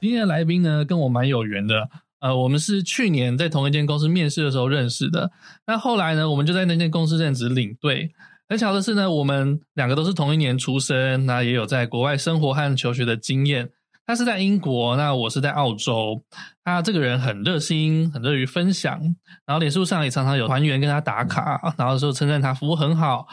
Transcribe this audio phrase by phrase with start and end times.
[0.00, 1.90] 今天的来宾呢，跟我蛮有缘的。
[2.20, 5.30] 呃，我们是去年在同一间公司面试的时候认识的。
[5.66, 8.10] 那后来呢，我们就在那间公司任职领队。
[8.48, 13.68] 很巧的是呢，我们两个都是同一年出生，那也有在国外生活和求学的经验。
[14.06, 16.24] 他是在英国，那我是在澳洲。
[16.64, 18.98] 他这个人很热心，很乐于分享，
[19.44, 23.26] 然后脸书上也常常有团员跟他打卡，然后说称赞他服务很好。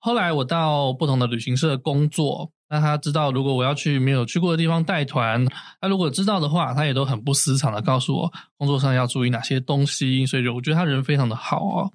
[0.00, 5.44] 后来我到不同的旅行社工作，那他知道如果我要去没有去过的地方带团，
[5.80, 10.24] 他如果知道的话，他也都很不私藏的告诉我工作上要注意哪些东西。
[10.24, 11.92] 所以我觉得他人非常的好哦。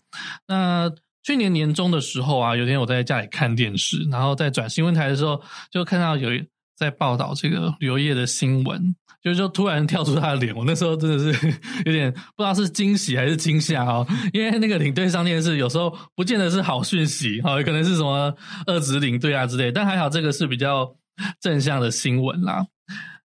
[0.48, 0.92] 那
[1.24, 6.30] 去年年中的时候啊，有天我在家里看电视，然后在转新闻台的时候，就看到有。
[6.78, 8.94] 在报道这个旅游业的新闻，
[9.26, 18.32] 就是说突然跳出他的脸，我那时候真的是 有点不知道是惊喜还是惊吓哦，因为那个领队上电视有时候不见得是好讯息哈，可能是什么
[18.68, 20.96] 二职领队啊之类，但还好这个是比较
[21.42, 22.68] 正向的新闻啦。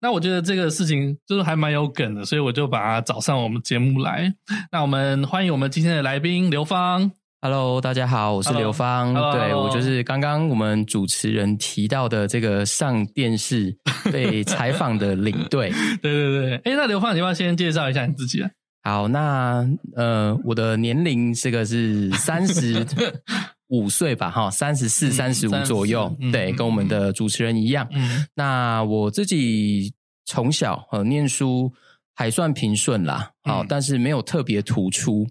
[0.01, 4.33] 那我觉得这个事情就是还蛮有梗的，所以我就把他找上我们节目来。
[4.71, 7.11] 那我们欢迎我们今天的来宾刘芳。
[7.41, 9.15] Hello，大家好，我是刘芳。
[9.15, 13.73] Hello, 对我就是刚刚我们主持人提到的这个上电视
[14.13, 15.71] 被采访的领队。
[16.03, 18.51] 对对对，哎，那刘芳，你要不要先介绍一下你自己啊？
[18.83, 19.65] 好，那
[19.95, 22.85] 呃，我的年龄这个是三十
[23.71, 26.13] 五岁吧，哈，三十四、三十五左右。
[26.19, 27.87] 嗯、对，跟我们的主持人一样。
[27.93, 29.95] 嗯，那我自己
[30.27, 31.73] 从小呃念书
[32.17, 35.25] 还算平顺啦，好，嗯、但是没有特别突出。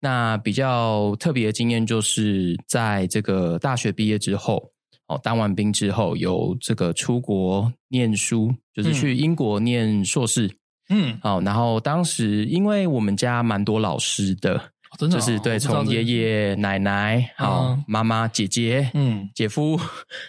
[0.00, 4.70] 那比较特别的经验，就是在这个大学毕业之后，
[5.08, 10.50] 哦，当完兵之后，有这个出国念书，就是去英国念硕士，
[10.88, 19.78] 嗯，好，然后当时因为我们家蛮多老师的，哦真的哦、就是对，从爷爷奶奶，好、嗯、妈妈、姐姐，嗯，姐夫，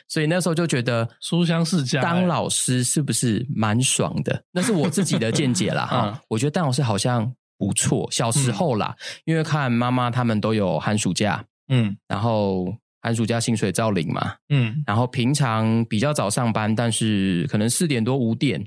[0.08, 4.44] 所以那时候就觉得 书香世家，当老师是不是蛮爽的？
[4.52, 7.34] 那是我自己的见解啦， 哈、嗯，我觉得当老师好像。
[7.64, 18.62] 不错，小时候啦，嗯、因为看妈妈他们都有寒暑假，嗯，然后寒暑假薪水照领嘛，嗯，然后平常比较早上班，但是可能四点多五点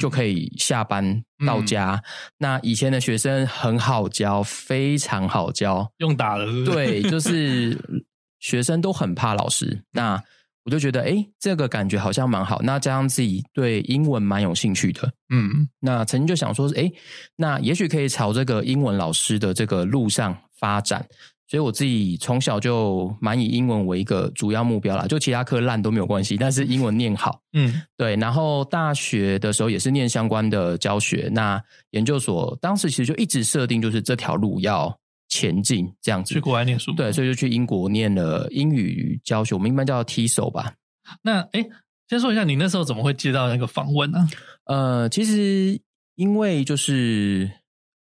[0.00, 1.94] 就可以下班到家。
[1.94, 2.02] 嗯、
[2.38, 6.64] 那以前的学生很好教，非常好教，用打了是是？
[6.64, 7.78] 对，就是
[8.40, 9.82] 学生都很怕老师。
[9.92, 10.22] 那
[10.68, 12.60] 我就觉得，诶，这个感觉好像蛮好。
[12.62, 16.92] 那加上自己对英文蛮有兴趣的，嗯，那曾经就想说，诶，
[17.36, 21.02] 那也许可以朝这个英文老师的这个路上发展。
[21.46, 28.14] 所以我自己从小就蛮以英文为一个主要目标啦，就其他科烂都没有关系，但是英文念好，嗯， 对。
[28.16, 31.58] 然后大学的时候也是念相关的教学，那
[31.92, 34.94] 研究所当时其实就一直设定就是这条路要。
[35.28, 40.74] 前进这样子，去国外念书，对，所以就去英国念了英语教学，我们一般叫 TESOL 吧。
[41.22, 41.64] 那哎，
[42.08, 44.26] 先说一下，你那时候怎么会接到那个访问呢？
[44.64, 45.80] 呃，其实
[46.16, 47.50] 因为就是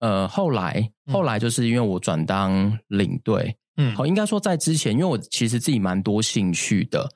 [0.00, 7.08] 呃，后来后来就是因为我转当领队，嗯，好，应该说在之前，因为我其实自己蛮多兴趣的，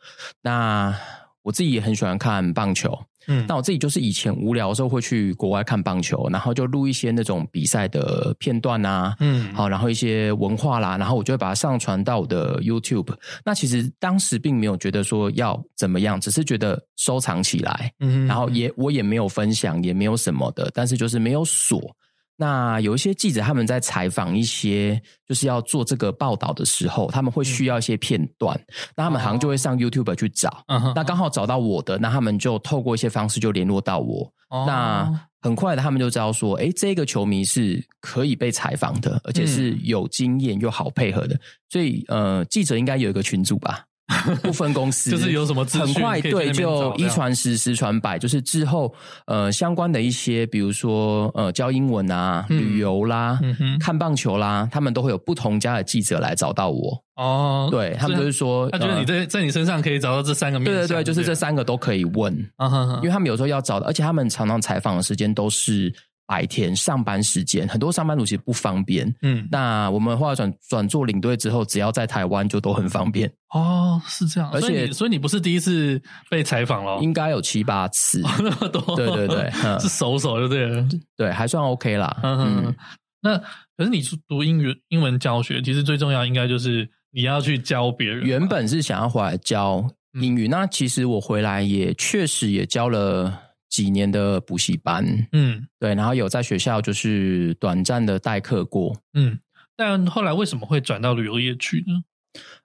[0.43, 0.95] 那
[1.43, 2.99] 我自己也很喜欢看棒球。
[3.27, 13.15] 嗯，那我自己就是以前无聊的时候会去国外看棒球，然后就录一些那种比赛的片段啊，嗯，好，然后一些文化啦，然后我就会把它上传到我的 YouTube。
[13.45, 21.95] 那其实当时并没有觉得说要怎么样，只是觉得收藏起来，嗯，然后也我也没有分享，也没有什么的，但是就是没有锁。
[22.37, 43.85] 那有一些记者他们在采访一些就是要做这个报道的时候，他们会需要一些片段，嗯、那他们好像就会上 YouTube 去找，哦、那刚好找到我的，那他们就透过一些方式就联络到我，哦、那很快的他们就知道说，诶，这个球迷是可以被采访的，而且是有经验又好配合的，所以呃，记者应该有一个群组吧。
[44.43, 48.95] 不分公司，就是有什么资讯，很快对，就一传十，十传百，就是之后
[49.27, 57.03] 呃相关的一些，比如说呃教英文啊、嗯、旅游啦、嗯、看棒球啦，他们都会有不同家的记者来找到我。
[57.17, 57.69] 哦。
[57.71, 62.95] 对，他们就是说，他觉得你在在你身上可以找到这三个面向，对对对，就是这三个都可以问，啊、哈哈。
[62.97, 65.93] 因为他们有时候要找的，而且他们常常采访的时间都是。
[66.27, 69.15] 白天上班时间，很多上班族其实不方便。
[69.23, 73.31] 嗯，那我们后来转转做领队之后，只要在台湾就都很方便。
[73.51, 74.51] 哦，是这样。
[74.51, 76.01] 而且，所以，所以你不是第一次
[76.31, 76.99] 被采访了？
[77.03, 78.23] 应该有七八次。
[78.25, 78.97] 哦，那么多？
[78.97, 80.87] 对对对， 嗯，是熟手就对了。
[81.17, 82.17] 对，还算 OK 啦。
[82.23, 82.77] 嗯嗯。
[83.21, 83.39] 那
[83.77, 88.25] 可是你读英语英文教学，其实最重要应该就是你要去教别人。
[88.25, 89.87] 原本是想要回来教
[90.21, 93.41] 英语，嗯，那其实我回来也确实也教了。
[93.75, 99.37] 几年的补习班，嗯，对，然后有在学校就是短暂的代课过，嗯，
[99.75, 102.05] 但后来为什么会转到旅游业去呢？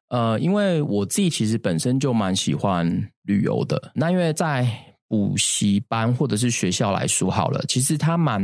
[0.10, 2.86] 呃，因为我自己其实本身就蛮喜欢
[3.24, 4.68] 旅游的，那因为在
[5.08, 8.40] 补习班或者是学校来说好了，其实它蛮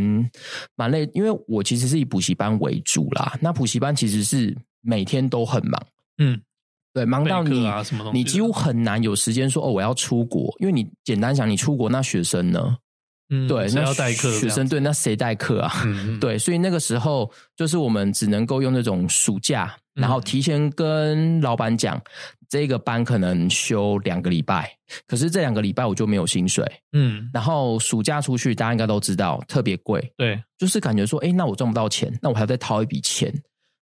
[0.75, 3.37] 蛮累，因为我其实是以补习班为主啦。
[3.39, 5.79] 那补习班其实是每天都很忙，
[6.17, 6.41] 嗯，
[6.95, 12.77] 对，忙到你啊什么东西你几乎很难有时间说哦，我要出国，因为你简单想，你出国那学生呢？
[13.29, 14.31] 嗯，对，那要代课？
[14.31, 15.73] 学生对，那谁代课啊？
[16.21, 22.01] 对，所以那个时候就是我们只能够用那种暑假，然后提前跟老板讲，
[22.47, 24.71] 这个班可能休两个礼拜，
[25.07, 26.63] 可是这两个礼拜我就没有薪水。
[26.93, 30.13] 嗯，然后暑假出去，大家应该都知道特别贵。
[30.15, 33.33] 对，就是感觉说，哎，那我赚不到钱，那我还要再掏一笔钱，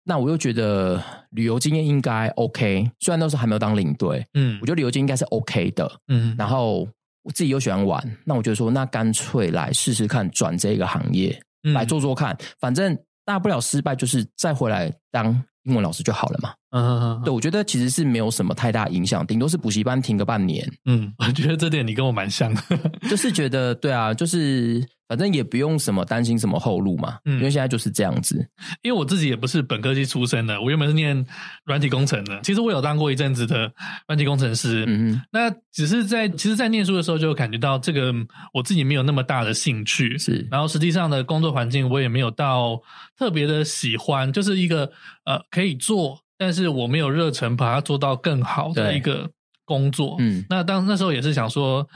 [0.09, 1.01] 那我又觉得
[1.31, 6.01] 旅游经验应该 OK，虽然那时候还没有当领队，嗯，我觉得旅游经验应该是 OK 的。
[6.09, 6.89] 嗯，然后。
[7.25, 15.27] 我自己又喜欢玩，那我就说，那干脆来试试看转这个行业，嗯、来做做看，反正大不了失败，就是再回来当
[15.65, 16.55] 英文老师就好了嘛。
[16.71, 20.71] 嗯对，我觉得其实是没有什么太大影响，顶多是补习班停个半年。
[20.85, 22.63] 嗯，我觉得这点你跟我蛮像的，
[23.09, 24.87] 就是觉得对啊，就是。
[25.09, 28.47] 反正也不用什么担心什么后路嘛，嗯，因为现在就是这样子。
[28.83, 31.25] 因为我自己也不是本科系出身的，我原本是念
[31.65, 32.39] 软体工程的。
[32.43, 33.73] 其实我有当过一阵子的
[34.07, 38.13] 软体工程师，嗯嗯，那只是在其实，在念书的时候就感觉到这个
[38.53, 40.47] 我自己没有那么大的兴趣，是。
[40.51, 42.79] 然后实际上的工作环境我也没有到
[43.19, 44.93] 特别的喜欢，就是一个
[45.25, 49.29] 呃可以做，但是我没有热忱把它做到更好的一个
[49.65, 50.17] 工作。
[50.21, 51.87] 嗯，那当那时候也是想说，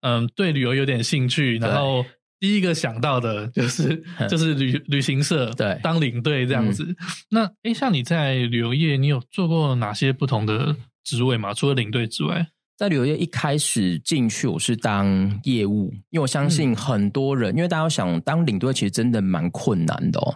[0.00, 2.04] 嗯，对旅游有点兴趣，然后。
[2.42, 6.82] 第一个想到的 就是就是旅旅行社，对，当领队这样子。
[6.82, 6.96] 嗯、
[7.30, 10.74] 那诶，像你在旅游业，你有做过哪些不同的
[11.04, 11.54] 职位吗？
[11.54, 12.44] 除了领队之外，
[12.76, 20.34] 在旅游业一开始进去，我是当业务，因为我相信很多人，嗯、因为大家想当领队，其实真的蛮困难的哦。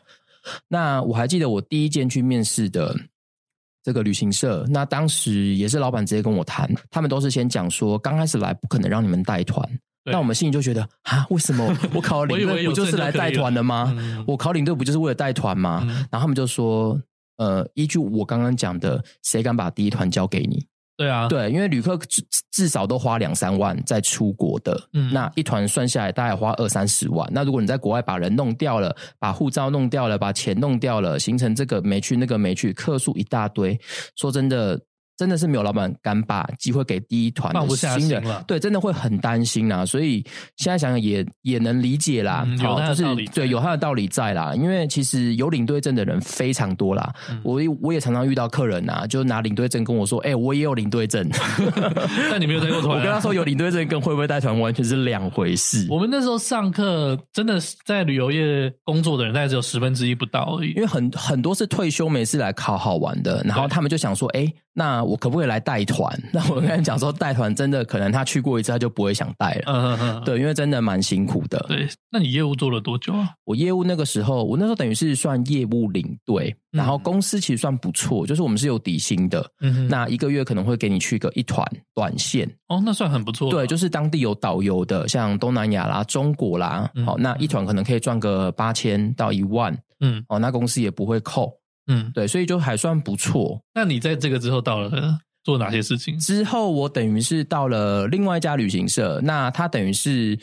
[0.69, 2.94] 那我还记得我第一间去面试的
[3.86, 9.64] 这个旅行社，那当时也是老板直接跟我谈，他们都是先讲说，刚开始来不可能让你们带团。
[10.04, 13.96] 那我们心里就觉得啊，为什么 我考领队不就是来带团的吗？
[14.26, 15.82] 我，我考领队不就是为了带团吗？
[15.84, 17.00] 嗯、然后他们就说，
[17.36, 20.66] 呃，依据我刚刚讲的，谁敢把第一团交给你？
[20.96, 27.28] 对啊，对，因为旅客至至少都花两三万在出国的，嗯，那一团算下来大概花二三十万。
[27.32, 33.78] 那如果你在国外把人弄掉了，把护照弄掉了，把钱弄掉了，形成这个没去，那个没去，客数一大堆，
[34.16, 34.81] 说真的。
[35.16, 39.84] 真的是没有老板敢把机会给第一团的新人，对，真的会很担心啊。
[39.84, 40.22] 所以
[40.56, 44.54] 现在想想也也能理解啦，嗯、有他的道理，就是对，有他的道理在啦。
[44.54, 47.14] 因为其实有领队证的人非常多啦。
[47.30, 51.26] 嗯、我我也常常遇到客人啊，就拿领队证跟我说：“哎、欸，我也有领队证。
[52.30, 52.98] ”但你没有带过团、啊。
[52.98, 55.86] 我跟他说有领队证跟会不会带团完全是两回事。
[55.88, 60.72] 我们那时候上课，真的是在旅游业工作的人大概只有十分之一不到而已。
[60.72, 66.12] 因为很很多是退休没事来考好玩的，然后他们就想说：“哎、欸。”那我可不可以来带团？
[66.32, 69.62] 那我跟你讲说，带团真的可能他去过一次，他就不会想带了。
[69.67, 71.64] 嗯嗯嗯，对，因为真的蛮辛苦的。
[71.69, 73.31] 对，那你业务做了多久啊？
[73.44, 79.49] 我业务那个时候，我那时候等于是算业务领队，嗯、然后公司其实算不错，就是我们是有底薪的。
[79.61, 81.64] 嗯哼，那一个月可能会给你去个一团
[81.94, 82.49] 短线。
[82.69, 83.50] 哦，那算很不错。
[83.50, 89.76] 对，就是当地有导游的，像东南亚啦、中国啦，好、嗯，那一团可能可以赚个八千到一万。
[90.00, 91.53] 嗯，哦，那公司也不会扣。
[91.86, 93.60] 嗯，对，所以就还算不错。
[93.74, 96.19] 那你在这个之后到了做哪些事情？
[96.19, 100.38] 之后我等于是到了另外一家旅行社，那它等于是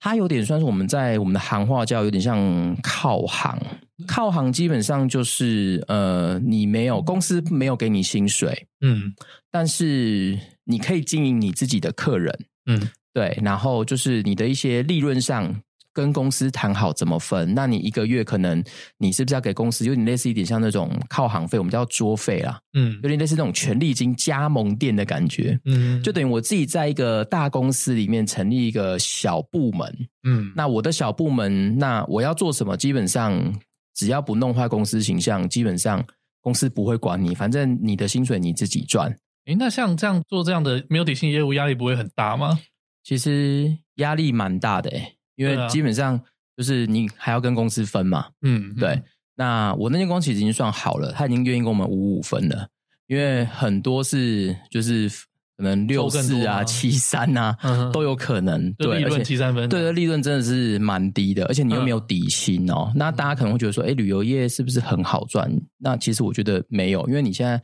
[0.00, 3.60] 它有点算是我们在我们的行话叫有点像靠行，
[4.06, 9.12] 靠行基本上就是呃，你没有公司没有给你薪水，嗯，
[9.50, 12.34] 但是你可以经营你自己的客人，
[12.66, 12.80] 嗯，
[13.12, 15.54] 对，然后就是你的一些利润上。
[15.98, 17.52] 跟公司谈好怎么分？
[17.54, 18.62] 那你一个月可能
[18.98, 32.76] 你是不是要给公司有点类似一点像那种靠行费，我们叫桌费啦，嗯，有点类似那种权利金加盟店的感觉，嗯，就等于我自己在一个大公司里面成立一个小部门，嗯，那我的小部门，那我要做什么？
[32.76, 33.52] 基本上
[33.96, 36.04] 只要不弄坏公司形象，基本上
[36.40, 39.12] 公司不会管你，反正你的薪水你自己赚。
[39.46, 42.60] 诶，那像这样做这样的没有底薪业务，压力不会很大吗？
[43.02, 46.20] 其实压力蛮大的诶因为基本上
[46.56, 49.00] 就是你还要跟公司分嘛，嗯，对。
[49.36, 52.66] 那我那间公司已经算好了，他已经愿意跟我们五五分了。
[53.06, 55.08] 因为很多是就是
[55.56, 57.56] 可能六四啊、七三啊
[57.92, 62.92] 都有可能，对，利润七三分，对的，利润真的是蛮低的，而且你又没有底薪哦。
[62.96, 65.48] 那大家可能会觉得说，哎，旅游业是不是很好赚？
[65.78, 67.62] 那其实我觉得没有，因为你现在。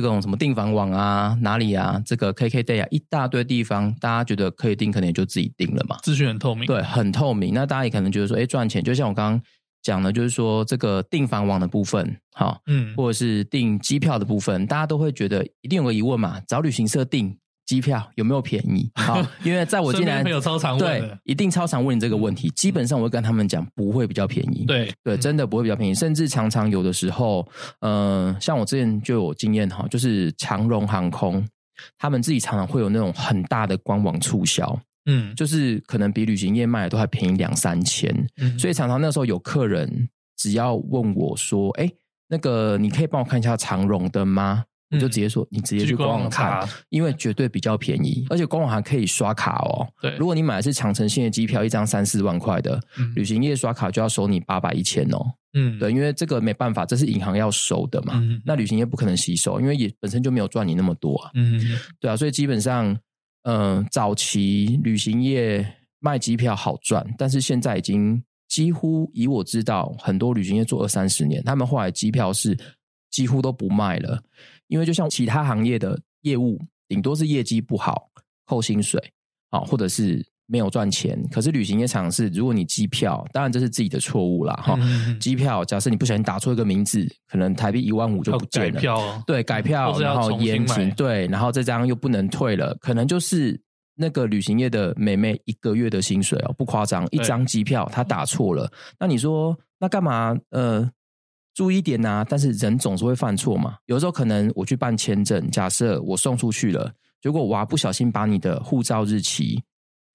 [0.00, 5.96] 这种什么订房网啊，哪里啊，这个 KKday 啊，一大堆地方，大家觉得可以订，可能也就自己订了嘛。
[6.02, 7.54] 资讯很透明，对，很透明。
[7.54, 9.40] 那大家也可能觉得说，哎，赚钱，就像我刚刚
[9.82, 12.16] 讲的，就是说这个订房网的部分，
[12.66, 18.90] 嗯，或者是订机票的部分，大家都会觉得一定有个疑问嘛，找旅行社订机机票有没有便宜？
[18.94, 22.48] 好，因为在我进来， 有超常问对，一定超常问你这个问题。
[22.50, 24.64] 基本上我会跟他们讲，不会比较便宜。
[24.66, 27.46] 对对，真的不会比较便宜，甚至常常有的时候，
[27.80, 31.44] 嗯、呃，像我之前就有经验哈，就是长荣航空，
[31.98, 38.14] 他们自己常常会有那种很大的官网促销，嗯，就是可能比旅行业卖的都还便宜两三千。
[38.36, 41.90] 嗯，所以常常那时候有客人只要问我说：“哎，
[42.28, 49.88] 那个你可以帮我看一下长荣的吗？”你就直接说，你直接去官网看，因为绝对比较便宜，而且官网还可以刷卡哦。
[50.00, 55.24] 对，如果你买的是长城线的机票，一张三四万块的，嗯、旅行业刷卡就要收你八百一千哦。
[55.54, 58.14] 嗯，对，因为这个没办法，这是银行要收的嘛。
[58.16, 61.30] 嗯，那旅行业不可能吸收，因为也本身就没有赚你那么多啊。
[61.34, 61.60] 嗯，
[61.98, 62.92] 对啊，所以基本上，
[63.42, 65.66] 嗯、呃，早期旅行业
[66.00, 72.56] 卖机票好赚，但是现在已经几乎以我知道，很多旅行业做二三十年，他们后来机票是
[73.10, 74.20] 几乎都不卖了。
[74.68, 78.08] 因为就像其他行业的业务，顶多是业绩不好
[78.46, 79.00] 扣薪水
[79.50, 81.22] 啊，或者是没有赚钱。
[81.30, 84.54] 可是旅行业场是，如果你机票，当然这是自己的错误啦。
[84.54, 85.18] 哈、嗯。
[85.20, 88.72] 机票假设你不小心打错一个名字，可能台币一万五就不见了。
[88.72, 93.60] 改票，对，改票，然后延期，对，然后这张又不能退了，可能就是
[93.96, 100.36] 那个旅行业的妹妹一个月的薪水哦，不夸张，一张机票她打错了，那你说那干嘛？
[100.50, 100.90] 呃。
[101.54, 103.76] 注意一点呐、啊，但是人总是会犯错嘛。
[103.86, 106.92] 有时候可能我去办签证，假设我送出去了，
[107.22, 109.62] 结果我还不小心把你的护照日期，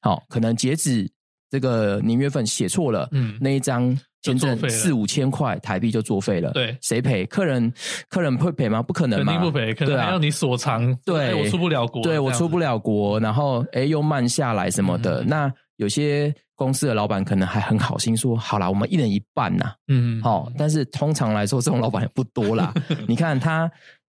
[0.02, 1.10] 好，可能截止
[1.50, 6.52] 这个年月份写错了，嗯，那一张签证四五千块台币就作废了。
[6.52, 7.26] 对，谁赔？
[7.26, 7.72] 客人，
[8.10, 8.84] 客人会赔吗？
[8.84, 10.94] 不可能嘛，肯定不赔，可能还要你锁偿。
[11.06, 16.32] 对，我出不了国，对我出不了国，然后哎又慢下来什么的，嗯、那有些。
[16.60, 22.74] 公司的老板可能还很好心说：“好啦，我们一人一半呐。”嗯，好，但是通常来说，这种老板也不多啦。
[23.08, 23.72] 你看他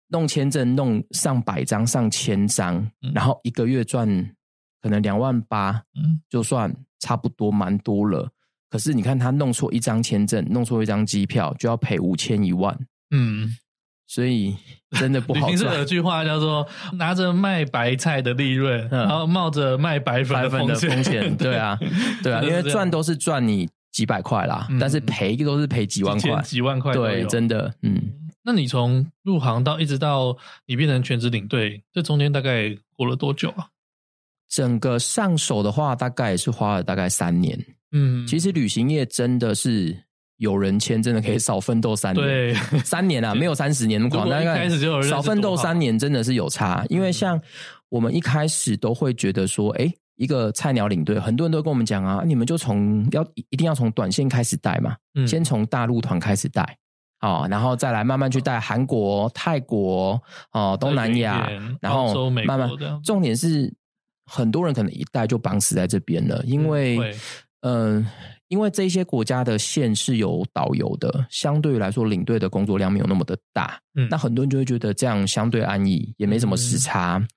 [0.08, 4.08] 弄签证弄上百张、上千张，嗯、然后一个月赚
[4.80, 8.26] 可能两万八，嗯，就算差不多蛮多了。
[8.70, 12.74] 可是你看他弄错一张签证，弄错一张机票，就要赔五千一万。
[13.10, 13.54] 嗯。
[14.10, 14.56] 所以
[14.98, 15.46] 真的不好。
[15.46, 16.66] 旅行社有句话叫做
[16.98, 21.32] “拿着卖白菜的利润，然后冒着卖白粉的风险”。
[21.38, 21.78] 对啊，
[22.20, 26.92] 对啊，因为赚都是赚你几百块啦，但是赔都是赔几万块、几万块。
[26.92, 28.02] 对，真的，嗯。
[28.42, 30.36] 那你从入行到一直到
[30.66, 33.68] 你变成全职领队，这中间大概过了多久啊？
[34.48, 37.56] 整个上手的话，大概也是花了大概三年。
[37.92, 39.96] 嗯，其实旅行业真的是。
[40.40, 44.26] 有人签真的可以少奋斗三年，对，三年啊， 没有三十年那么广。
[44.26, 44.66] 大概
[45.02, 47.38] 少奋斗三年真的是有差，因为像
[47.90, 56.78] 我们一开始都会觉得说，哎，一个菜鸟领队，很多人都跟我们讲啊，你们就从要一定要从短线开始带嘛，先从大陆团开始带，
[57.20, 60.18] 哦，然后再来慢慢去带韩国、泰国、
[60.52, 61.50] 哦东南亚，
[61.82, 62.70] 然后慢慢，
[63.04, 63.70] 重点是
[64.24, 66.98] 很多人可能一带就绑死在这边了，因为
[67.60, 68.06] 嗯。
[68.50, 73.80] 因为这些国家的线是有导游的，相对于来说，领队的工作量没有那么的大。
[73.94, 77.28] 嗯，那很多人就会觉得这样相对安逸，也没什么时差，嗯、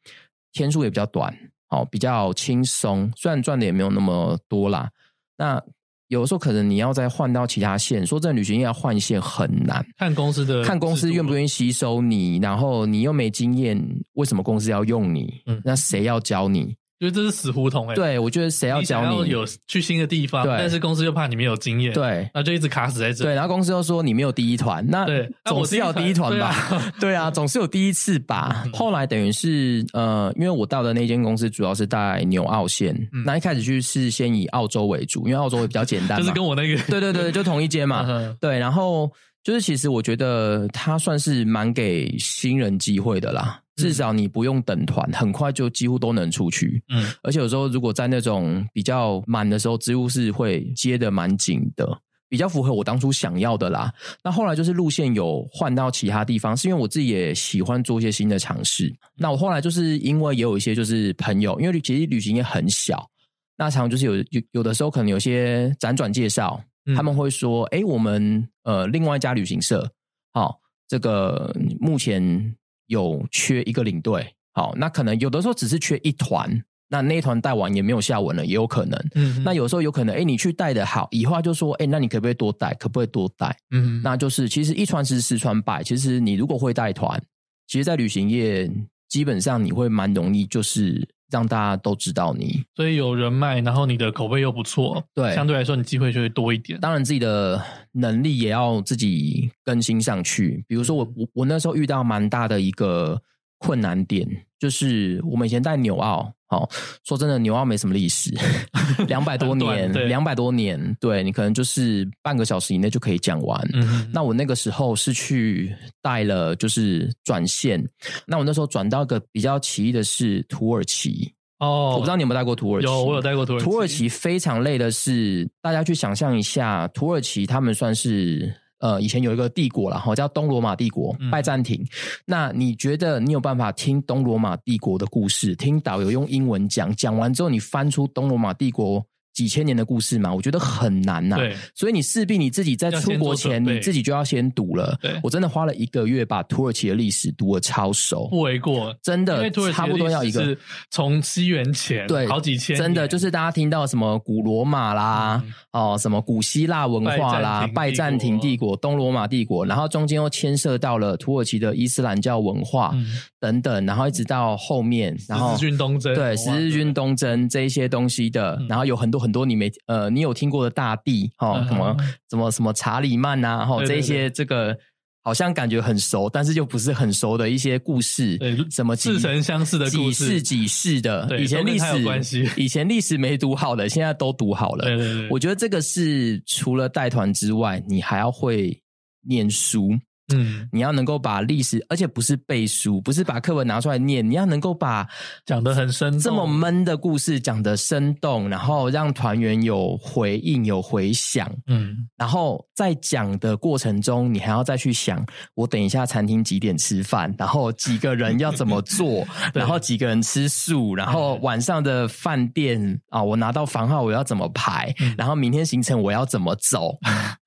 [0.53, 1.31] 天数也比较短，
[1.69, 3.11] 哦，比较轻松。
[3.15, 4.89] 虽然赚的也没有那么多啦，
[5.37, 5.61] 那
[6.07, 9.85] 有的时候可能你要再换到其他线，说真的，旅行业要换线很难。
[9.97, 13.79] 看公司的，看公司愿不愿意吸收你，然后你又没经验，
[14.13, 15.41] 为什么公司要用你？
[15.45, 16.75] 嗯，那谁要教你？
[17.03, 23.25] 觉得这是死胡同哎、欸，对，我觉得谁要教你，你有去新的地方，对但是公司又怕你没有经验，对，那就一直卡死在这。
[23.25, 25.05] 对，然后公司又说你没有第一团，那
[25.45, 26.55] 总是要第一团吧？
[26.69, 28.63] 对啊，对啊，总是有第一次吧。
[28.73, 38.05] 后来等于是呃，因为我到的那间公司主要是在纽澳线，嗯、那一开始去是先以澳洲为主，因为澳洲会比较简单， 就是跟我那个，对对对，就同一间嘛。
[38.39, 39.11] 对，然后
[39.43, 43.59] 就是其实我觉得他算是蛮给新人机会的啦。
[43.75, 46.83] 至少你不用等团，很快就几乎都能出去。
[46.89, 51.99] 嗯，而且有时候如果在那种比较满的时候，职务是会接的蛮紧的，
[52.29, 53.91] 比较符合我当初想要的啦。
[54.23, 58.93] 那后来就是路线有换到其他地方，是因为我自己也喜欢做一些新的尝试。
[59.15, 63.09] 那我后来就是因为也有一些就是朋友，因为其实旅行也很小，
[63.57, 66.63] 那常常就是有有有的时候可能有些辗转介绍，
[66.95, 69.91] 他们会说：“哎、嗯，我们呃另外一家旅行社，
[70.31, 72.55] 好，这个目前。”
[72.93, 78.97] 有缺一个领队，好，那可能有的时候只是缺一团，那那一团带完也没有下文了，也有可能。
[79.15, 82.73] 嗯，那有时候有可能，哎，你去带的好，以后就说，哎，那你可不可以多带？
[82.75, 83.55] 可不可以多带？
[83.71, 85.83] 嗯，那就是其实一传十，十传百。
[85.83, 87.21] 其实你如果会带团，
[87.67, 88.69] 其实，在旅行业
[89.09, 92.63] 基本上你会蛮容易，就是让大家都知道你。
[92.75, 96.79] 所以有人脉，然后你的口碑又不错，对，相对来说你机会就会多一点。
[96.79, 97.61] 当然自己的。
[97.95, 100.65] 能力也要自己更新上去。
[100.67, 103.21] 比如说我，我我我那时候遇到蛮大的一个
[103.59, 106.69] 困难点，就是我们以前在纽澳，好
[107.03, 108.31] 说真的，牛澳没什么历史，
[109.09, 113.59] 两百多年，两百多年，对，你可能就是半个小时以内就可以讲完。
[113.73, 117.83] 嗯，那我那个时候是去带了，就是转线。
[118.27, 121.33] 那我那时候转到一个比较奇异的是土耳其。
[121.59, 122.85] 哦，我不知道你有没有带过土耳其？
[122.85, 123.65] 有，我有带过土耳其。
[123.65, 131.81] 土耳其非常累的是，大家去想象一下，土耳其他们算是呃，以前有一个帝国了哈，叫东罗马帝国，拜占庭。
[131.81, 131.87] 嗯、
[132.25, 135.55] 那你觉得你有办法听东罗马帝国的故事？
[135.55, 139.05] 听导游用英文讲，讲完之后你翻出东罗马帝国？
[139.33, 141.39] 几千年的故事嘛，我觉得很难呐、啊。
[141.39, 144.95] 对，所以你势必你自己在出国前，你自己就要先读了。
[145.01, 148.95] 对，我真的花了一个月把土耳其的历史读了超熟，不为过。
[149.01, 150.55] 真的，差不多要一个。
[150.91, 163.07] 从西元前对好几千，真的就是大家听到什么古罗马啦，嗯、哦什么古希腊文化啦，拜占庭帝国、东罗马帝国，然后中间又牵涉到了土耳其的伊斯兰教文化、嗯、
[163.39, 169.22] 等等，然后一直到后面，然后十字军东征，对十字军东征这一些东西的，然后有很多。
[169.23, 171.97] 很多你没呃，你有听过的大地哈，什么
[172.29, 174.77] 什么什么查理曼呐、啊，哈，这些这个
[175.23, 184.83] 好像感觉很熟，但是又不是很熟的一些故事，对，什么似曾相识的故事，几世几世的，以前历史以前历史没读好的，现在都读好了。
[184.83, 188.77] 对对对，我觉得这个是除了带团之外，你还要会
[189.25, 189.97] 念书。
[190.33, 195.05] 嗯，你要能够把历史，而且不是背书，不是把课文拿出来念，你要能够把
[195.45, 201.51] 讲得很生动，这么闷的故事讲得生动，然后让团员有回应、有回响。
[201.67, 205.23] 嗯，然后在讲的过程中，你还要再去想，
[205.55, 216.97] 我等一下餐厅几点吃饭，然后几个人要怎么做， 然后几个人吃素，然后晚上的饭店啊，我拿到房号我要怎么排，然后明天行程我要怎么走？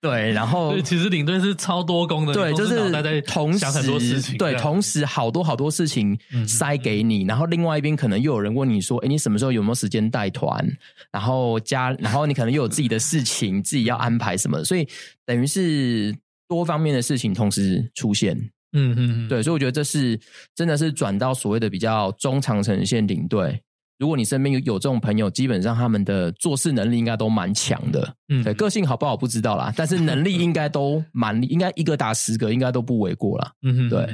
[0.02, 2.65] 对，然后其实领队是超多功的，对，就是。
[2.66, 10.66] 是同时，对，同时好多好多事情塞给你，然后另外一边可能又有人问你说：“哎，你什么时候有没有时间带团？”
[11.12, 14.86] 然后加，然后你可能又有自己的事情， 自己要安排什么，所以
[15.24, 16.14] 等于是
[16.48, 18.36] 多方面的事情同时出现。
[18.72, 20.18] 嗯嗯，对，所以我觉得这是
[20.54, 23.62] 真的是转到所谓的比较中长程线领队。
[23.98, 28.14] 如果你身边有有这种朋友，基本上他们的做事能力应该都蛮强的。
[28.28, 33.52] 嗯，对，个性好不好不知道啦，但是能力应该都蛮，应该一个打十个应该都不为过啦。
[33.62, 34.08] 嗯哼，对。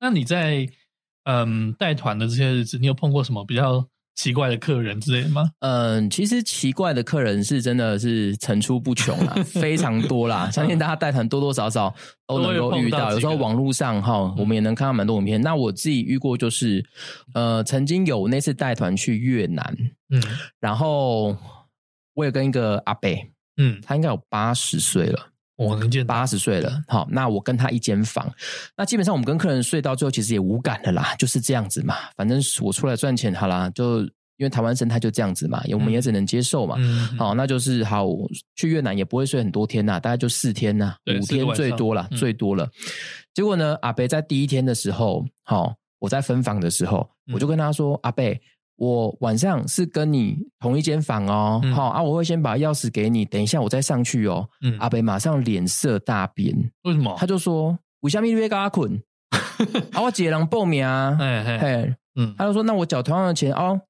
[0.00, 0.68] 那你在
[1.24, 5.50] 嗯带团的这些日子，你有碰过什么比较奇怪的客人之类的吗？
[5.58, 10.50] 嗯，其实奇怪的客人是真的是层出不穷啦， 非常多啦。
[10.50, 11.92] 相信大家带团多多少少
[12.26, 15.40] 都能够遇到，到有时候网络上哈，我们也能看到蛮多影片。
[15.40, 16.84] 嗯、那我自己遇过，就是
[17.34, 19.76] 呃，曾经有那次带团去越南，
[20.10, 20.22] 嗯，
[20.60, 21.36] 然后
[22.14, 23.10] 我也跟一个阿伯，
[23.56, 26.82] 嗯，他应该有八十岁了，我能见八十岁了。
[26.88, 28.32] 好，那我跟他一间房，
[28.76, 31.94] 那基本上我们跟客人睡到最后，其实也无感的啦，就是这样子嘛。
[32.16, 34.08] 反正我出来赚钱，好啦，就。
[34.36, 36.76] 因为台湾生态就这样子嘛，我们也只能接受嘛。
[37.16, 38.04] 好，那就是好
[38.56, 42.68] 去越南也不会睡很多天呐，大概就四天呐，对五天最多了，最多了。
[43.32, 48.42] 结果呢，阿北在第一天的时候，好，我在分房的时候，我就跟他说：“嗯、阿北，
[48.76, 54.48] 我晚上是跟你同一间房哦，嗯、好啊，我会先把钥匙给你，等一下我再上去哦。
[54.62, 57.14] 嗯”阿北马上脸色大变，为什么？
[57.18, 59.00] 他就说：“为什么你别跟他捆？
[59.92, 63.80] 啊，我姐人报名啊，嘿嘿，嗯，他就说：那我缴同样的钱哦。”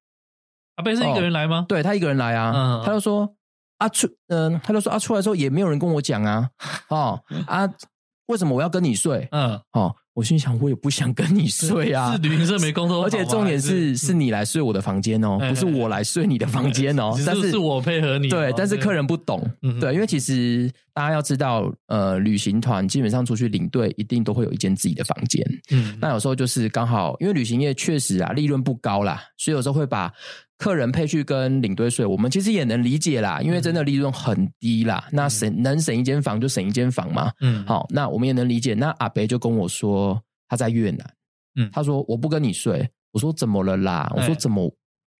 [0.77, 1.59] 阿北是一个人来吗？
[1.59, 3.33] 哦、对他一个人来啊，嗯、他就说
[3.77, 6.49] 啊出，嗯，他就说啊出来之后也没有人跟我讲啊，
[6.89, 7.67] 哦啊，
[8.27, 9.27] 为什么我要跟你睡？
[9.31, 9.95] 嗯，哦。
[10.15, 12.13] 我心想，我也不想跟你睡啊！
[12.13, 17.13] 是旅行社没工作，而且重点是，是你来睡我的房间哦，不是我来睡你的房间哦。
[17.25, 19.45] 但是是我配合你，对，但是客人不懂，
[19.81, 25.45] 对，因为其实大家要知道，呃，旅行团基本上出去领队，一定都会有一间自己的房间。
[25.71, 30.09] 嗯，那有时候就是刚好，因为旅行业确实啊，利润不高啦，所以有时候会把
[30.57, 32.05] 客人配去跟领队睡。
[32.05, 37.31] 我们其实也能理解啦，因为真的利润很低啦，那省能省一间房就省一间房嘛。
[37.41, 38.73] 嗯，好，那我们也能理解。
[38.73, 40.21] 那阿北就跟我说。
[40.47, 41.13] 他在越南，
[41.55, 44.13] 嗯，他说我不跟你睡，我说怎么了啦？
[44.15, 44.71] 我说怎么？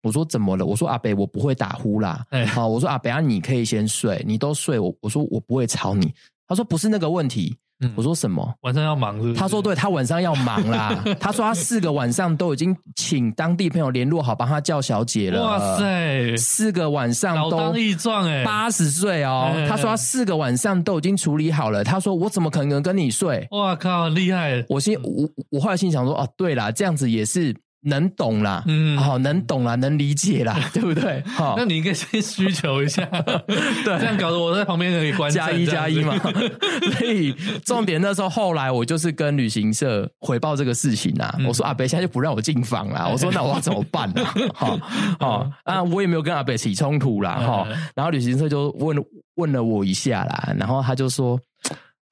[0.04, 0.64] 我说怎么了？
[0.64, 2.24] 我说阿北，我不会打呼啦。
[2.46, 6.14] 好，我说阿北啊，你可以先睡，你都睡，我我说我不会吵你。
[6.46, 7.56] 他说不是那个问题。
[7.94, 8.54] 我说什么？
[8.62, 9.34] 晚上要忙是不是？
[9.34, 11.04] 他说对，他晚上要忙啦。
[11.20, 15.42] 他说他四个晚上都已经请当地朋友联络好，帮他叫小姐了。
[15.42, 19.52] 哇塞，四个晚上都老当益壮哎，八十岁哦。
[19.68, 21.84] 他说他四个晚上都已经处理好了。
[21.84, 23.46] 他说我怎么可能跟你睡？
[23.50, 24.64] 哇靠，厉害！
[24.68, 27.54] 我心我我后来心想说哦，对啦，这样子也是
[27.86, 31.22] 能懂啦，嗯，好，能懂啦，能理解啦， 对不对？
[31.26, 33.04] 好，那你应该先需求一下，
[33.46, 36.16] 对，这样搞得我在旁边可以观加一加一嘛。
[36.98, 37.32] 所以
[37.64, 44.24] 重点那时候后来我就是跟旅行社回报这个事情啊，我说阿北现在就不让我进房啦，我说那我要怎么办呢？
[44.52, 44.78] 好，
[45.18, 48.96] 好啊，我也没有跟阿北起冲突啦，哈，然后旅行社就问
[49.36, 51.38] 问了我一下啦，然后他就说。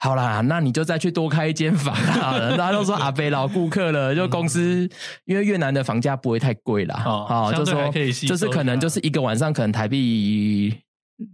[0.04, 2.54] 好啦，那你就再去多开一间房啦。
[2.58, 4.86] 大家都说阿北老顾客了，就公司
[5.24, 7.02] 因为越南的房价不会太贵啦。
[7.06, 7.90] 哦，就说
[8.28, 10.76] 就是可能就是一个晚上可能台币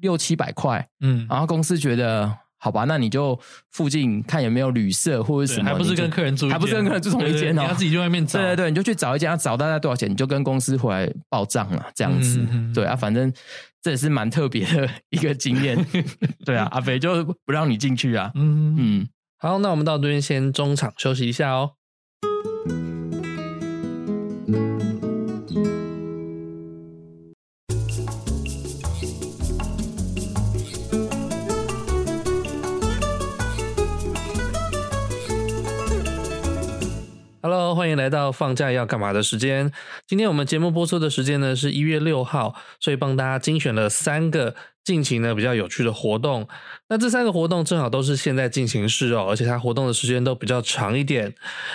[0.00, 3.36] 六七百块，嗯，然后公司觉得好吧，那你就
[3.72, 12.40] 附近看有没有旅社或者什么，还不是跟客人住，还不是跟客人住同一间哦，你要自己去外面找，对对对，你就去找一间，找大概多少钱，你就跟公司回来报账了，这样子，
[12.72, 13.32] 对啊，反正。
[13.82, 15.86] 这也是蛮特别的一个经验，
[16.44, 18.30] 对啊，阿肥就不让你进去啊。
[18.34, 21.72] 嗯嗯，好，那我们到这边先中场休息一下哦。
[37.74, 39.70] 欢迎来到放假要干嘛的时间。
[40.06, 44.54] 今天我们节目播出的时间呢是一月六号，所以帮大家精选了三个。
[44.84, 46.48] 进行呢比较有趣的活动，
[46.88, 51.34] 那这三个活动正好都是现在进行式哦，而且它活动的时间都比较长一点。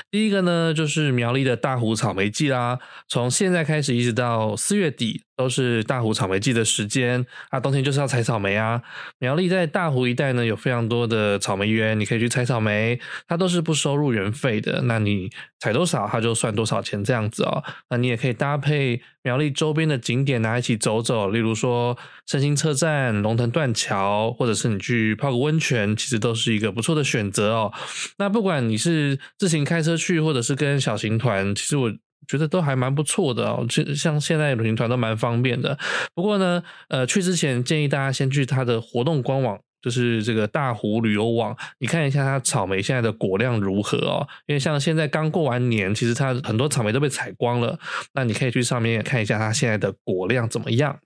[0.09, 8.81] 第一个呢就是苗栗的大湖草莓季啦，从现在开始一直到四月底都是大湖草莓季的时间啊，冬天就是要采草莓啊。
[9.19, 17.63] 苗栗在大湖一带呢有非常多的草莓园，你可以去采草莓，它都是不收入园费的，那你采多少它就算多少钱这样子哦。
[17.89, 22.94] 那你也可以搭配苗栗周边的景点啊一起走走，例如说胜兴车站。
[23.21, 27.73] 龙腾断桥，或者是你去泡个温泉，其实都是一个不错的选择哦。
[28.17, 31.91] 那不管你是自行开车去，或者是跟小型团，其实我
[32.27, 33.65] 觉得都还蛮不错的哦。
[33.69, 35.77] 就像现在旅行团都蛮方便的。
[36.13, 44.27] 不过呢，呃，去之前建议大家先去它的活动官网，就是这个大湖旅游网，你看一下它草莓现在的果量如何哦。
[44.47, 47.77] 因为像现在刚过完年，其实它很多草莓都被采光了，
[48.13, 50.97] 那你可以去上面看一下它现在的果量怎么样。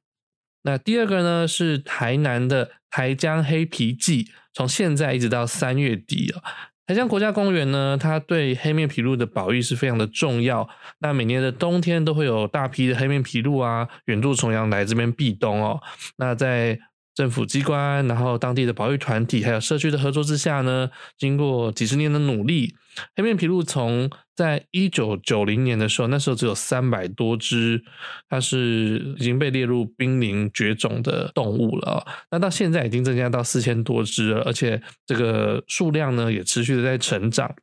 [0.63, 6.43] 那第二个呢，是台南的台江黑皮季，从现在一直到三月底啊。
[6.85, 10.67] 台江国家公园呢，它对黑面琵鹭的保育是非常的重要。
[11.01, 15.79] 那每年的冬天都会有大批的黑面琵鹭啊，远渡重洋来这边避冬哦。
[16.17, 16.79] 那在
[17.19, 22.73] 政府机关，然后当地的保育团体，还有社区的合作之下呢，经过几十年的努力，
[23.13, 27.83] 黑面琵鹭从在一九九零年的时候，那时候只有三百多只，
[28.29, 32.07] 它是已经被列入濒临绝种的动物了。
[32.31, 37.53] 那到现在已经增加到四千多只了，而且这个数量呢也持续的在成长。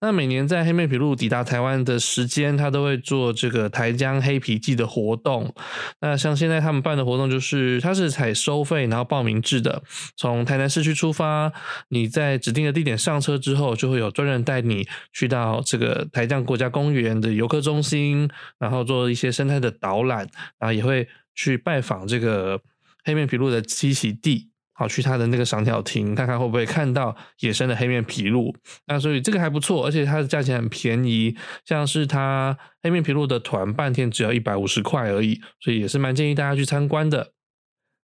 [0.00, 5.54] 那每年在黑面琵鹭抵达台湾的时间，他都会做这个台江黑皮季的活动。
[6.00, 9.82] 那像现在他们办的活动，就是它是采收费然后报名制的。
[10.16, 11.50] 从台南市区出发，
[11.88, 18.28] 你在指定的地点上车之后，就会有专人带你去到这个台江国家公园的游客中心，
[18.58, 20.28] 然后做一些生态的导览，
[20.58, 22.60] 然后也会去拜访这个
[23.02, 24.50] 黑面琵鹭的栖息地。
[24.78, 28.54] 好，去他的那个赏鸟亭看看会不会看到野生的黑面琵鹭。
[28.86, 37.32] 那所以这个还不错，而且它的价钱很便宜，像是它黑面琵鹭的团半天只要一百五十块而已，所以也是蛮建议大家去参观的。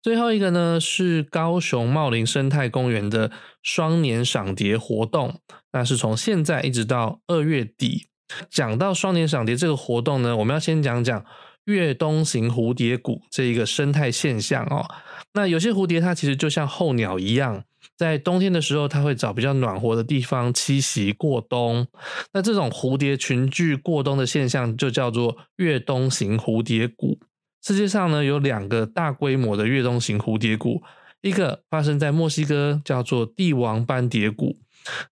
[0.01, 3.31] 最后一个呢是高雄茂林生态公园的
[3.63, 5.39] 双年赏蝶活动，
[5.71, 8.07] 那是从现在一直到二月底。
[8.49, 11.23] 讲到双年赏蝶这个活动呢，我们要先讲讲
[11.65, 14.85] 越冬型蝴蝶谷这一个生态现象哦。
[15.33, 17.63] 那有些蝴蝶它其实就像候鸟一样，
[17.97, 21.87] 在冬天的时候，它会找比较暖和的地方栖息过冬。
[22.33, 27.19] 那这种蝴蝶群聚过冬的现象就叫做越冬型蝴蝶谷。
[27.61, 30.83] 世界上呢有两个大规模的越冬型蝴蝶谷，
[31.21, 34.57] 一个发生在墨西哥，叫做帝王斑蝶谷。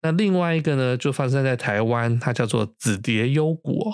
[0.01, 3.91] 那另外一个呢就发生在台湾，它叫做紫蝶幽谷。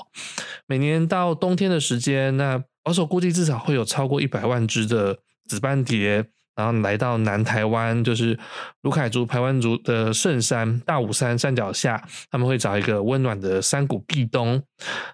[0.67, 5.19] 每年到冬天的时间，那保守估计至少会有超过一百万只的。
[5.49, 6.23] 紫斑蝶，
[6.55, 8.37] 然后来到南台湾，就是
[8.83, 14.61] 卢凯族、排湾族的圣山大武山山脚下，他们会找一个温暖的山谷避冬。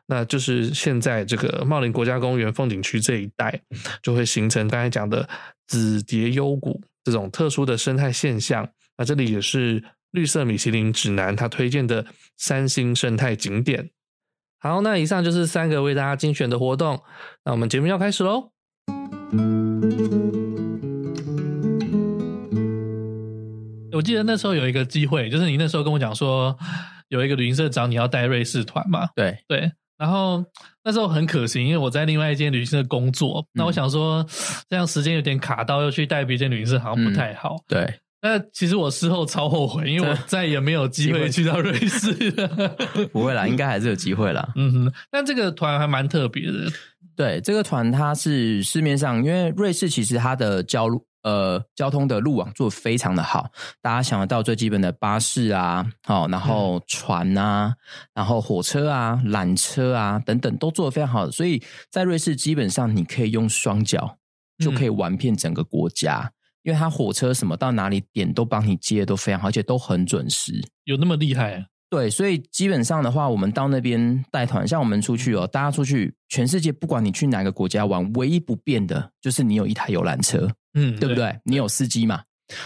[0.07, 3.61] 那就是现在这个茂林国家公园凤顶区这一带，
[4.03, 5.25] 就会形成刚才讲的
[5.67, 8.67] 紫蝶幽谷这种特殊的生态现象。
[8.97, 9.81] 那这里也是
[10.15, 13.91] 绿色米其林指南他推荐的三星生态景点。
[14.59, 17.03] 好，那以上就是三个为大家精选的活动。
[17.43, 18.51] 那我们节目要开始喽。
[23.91, 26.57] 我记得那时候有一个机会，就是你那时候跟我讲说，
[27.09, 29.09] 有一个旅行社找你要带瑞士团嘛？
[29.15, 29.71] 对对。
[29.97, 30.43] 然后
[30.83, 34.25] 那时候很可惜，因为我在另外一间旅行社工作，嗯、那我想说
[34.67, 37.55] 这样时间有点卡到，要去带别间旅行社好像不太好。
[37.55, 42.75] 嗯、对，那其实我事后超后悔，因为我 再也没有机会去到瑞士了。
[43.13, 44.51] 不会啦，应该还是有机会啦。
[44.55, 46.71] 嗯哼，但这个团还蛮特别的。
[47.15, 51.05] 对，这个团它是市面上，因为瑞士其实它的交路。
[51.25, 53.49] 呃，交通的路网做得非常的好，
[53.81, 57.75] 大家想得到最基本的巴士啊，好，然后船啊，嗯、
[58.13, 64.19] 然后火车啊、缆车啊等等都做得非常好，所以在瑞士基本上你可以用双脚
[64.59, 66.31] 就可以玩遍整个国家，嗯、
[66.65, 71.65] 因为他火车什么到哪里点都帮你接都非常好，而且都很准时，有那么厉害啊？
[71.91, 80.49] 对，所以基本上的话，我们到那边带团，像我们出去哦，大家出去，全世界不管你去哪个国家玩，唯一不变的就是你有一台游览车。
[80.73, 81.39] 嗯，对不对？
[81.43, 82.23] 你有司机嘛？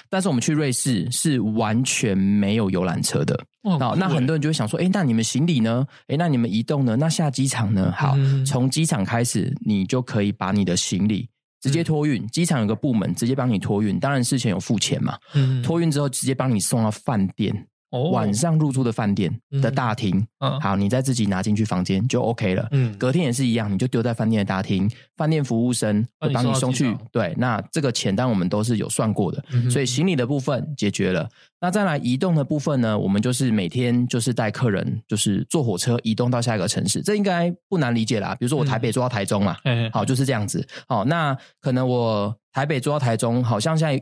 [0.10, 3.40] 但是我们去瑞士是完全没有游览车的。
[3.80, 5.86] 好，那很多人就会想说，哎，那你们行李呢？
[6.08, 6.96] 哎，那你们移动呢？
[6.96, 7.94] 那下机场呢？
[7.96, 11.30] 好，从机场开始，你就可以把你的行李
[11.62, 12.26] 直接托运。
[12.28, 15.18] 机场有个部门直接帮你托运，当然事前有付钱嘛。
[15.34, 17.68] 嗯，托运之后直接帮你送到饭店。
[17.92, 22.68] 哦，晚上入住的饭店的大厅，嗯，好，你再自己拿进去房间就 OK 了。
[22.72, 26.96] 嗯，隔天也是一样，你就丢在饭店的大厅，饭店服务生会帮你送去。
[27.12, 31.28] 对，那这个钱单我们都是有算过的，所以行李的部分解决了。
[31.62, 32.98] 那再来移动的部分呢？
[32.98, 38.36] 我们就是每天就是带客人，就是坐火车移动到下一个城市，这应该不难理解啦。
[38.36, 40.66] 比如说我台北坐到台中嘛，嗯，好，就是这样子。
[40.88, 44.02] 好，那可能我台北坐到台中，好像现在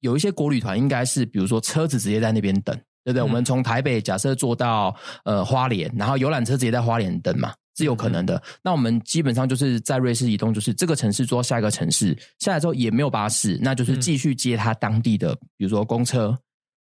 [0.00, 2.76] 有一些国旅团应该是，比如说车子直接在那边等。
[3.04, 3.22] 对不对？
[3.22, 8.40] 我们从台北假设坐到呃花莲，然后游览车直接在花莲等嘛，是有可能的。
[8.62, 16.36] 那我们基本上就是在瑞士移动，就是这个城市坐到下一个城市，下来之后也没有巴士，那就是继续接他当地的，比如说公车，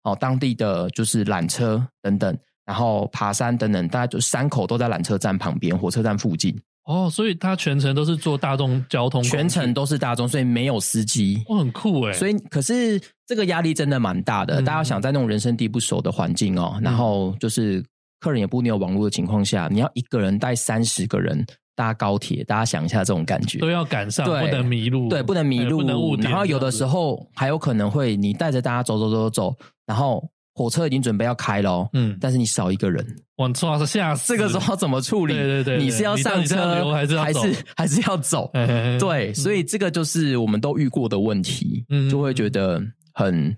[0.02, 6.56] 哦，当地的就是缆车等等，然后爬山等等，大概就山口都在缆车站旁边，火车站附近。
[6.84, 11.42] 哦，所以他全程都是坐大众交通，全程都是大众，所以没有司机。
[11.48, 12.12] 哦，很酷诶。
[12.12, 14.60] 所以，可是这个压力真的蛮大的。
[14.60, 17.82] 嗯、大家想在那种人生地不熟的环境哦，嗯、然后就是
[18.20, 21.42] 客人也不没有网络的情况下，你要一个人带三十个人
[21.74, 26.30] 搭高铁，大家想一下这种感觉，都要赶上，对不能迷路，对，不能迷路，不能误点。
[26.30, 30.22] 然后有的时候还有可能会，你带着大家走走走走走，然后。
[30.54, 33.04] 火车已经准备要开了，嗯，但是你少一个人，
[33.36, 34.36] 我操，是吓死！
[34.36, 35.34] 这个时候怎么处理？
[35.36, 38.50] 对对对，你是要上车还是还是 还是要走？
[39.00, 42.80] 对，所以这个就是我们都遇过的问题，嗯，就会觉得
[43.12, 43.56] 很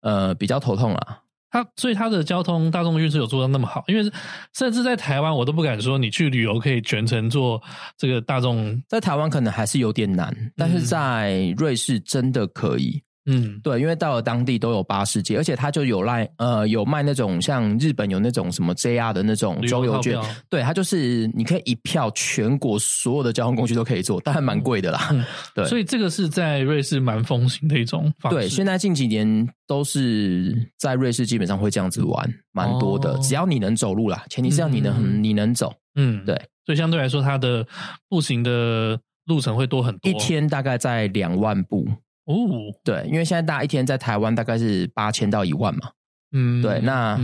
[0.00, 1.18] 呃比较头痛啊。
[1.52, 4.12] 他所以他的交通大众运输有做到那么好，因为
[4.54, 7.60] 甚至在台湾我都不敢说你去旅游可以全程坐
[7.98, 13.02] 这个大众，在台湾可能还是有点难，但是在瑞士真的可以。
[13.26, 25.08] 嗯，对，因为到了当地都有巴士接，而且它就有卖呃有卖那种像日本有那种什么 JR 的那种周游券，对，它就是你可以一票全国所有的交通工具都可以坐，但还蛮贵的啦。
[25.12, 28.38] 嗯、对，所以这个是在瑞士蛮风行的一种方式。
[28.38, 33.12] 对，现在近几年都是在瑞士基本上会这样子玩，蛮多的。
[33.12, 35.72] 哦、只要你能走路啦，前提是要你能、嗯、你能走。
[35.94, 37.66] 嗯，对，所以相对来说，它的
[38.08, 41.86] 步行的路程会多很多，一天大概在两万步。
[42.30, 45.90] 哦，对，因为现在大家一天在台湾大概是八千到一万嘛，
[46.32, 47.18] 嗯，对，那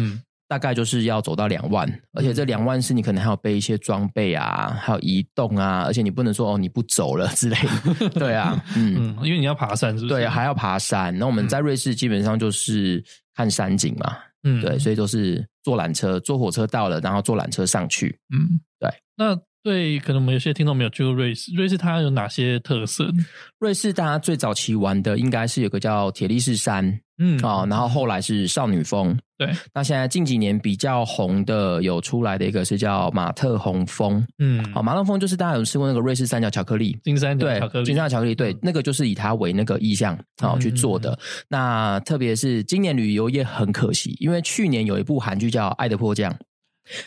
[0.49, 7.57] 大概就是要走到两万，嗯、而且这两万是你可能还要背一些装备啊，还有移动啊，而且你不能说哦你不走了之类
[7.99, 10.15] 的，对啊， 嗯，因为你要爬山是不是？
[10.15, 11.17] 对，还要爬山。
[11.19, 19.39] 那我们在瑞士基本上就是看山景嘛，嗯，对，所以都是坐缆车，坐火车到了，然后坐缆车上去，嗯，对，那。
[19.67, 21.53] 对，可能我们有些听众没有去过瑞士。
[21.53, 23.11] 瑞士它有哪些特色？
[23.59, 26.87] 瑞士大家最早期玩的应该是有个叫铁力士山，
[27.19, 29.19] 嗯啊、哦，然后后来是少女峰。
[29.37, 41.11] 对，那现在近几年比较红的有出来的一个是叫马特洪峰，嗯，好，马特峰就是大家有吃过那个瑞士三角巧克力，金三角巧克力，金三角巧克力，对，那个就是以它为那个意象然后去做的。
[41.11, 46.33] 嗯、那特别是今年旅游业很可惜，因为去年有一部韩剧叫《爱的迫降》。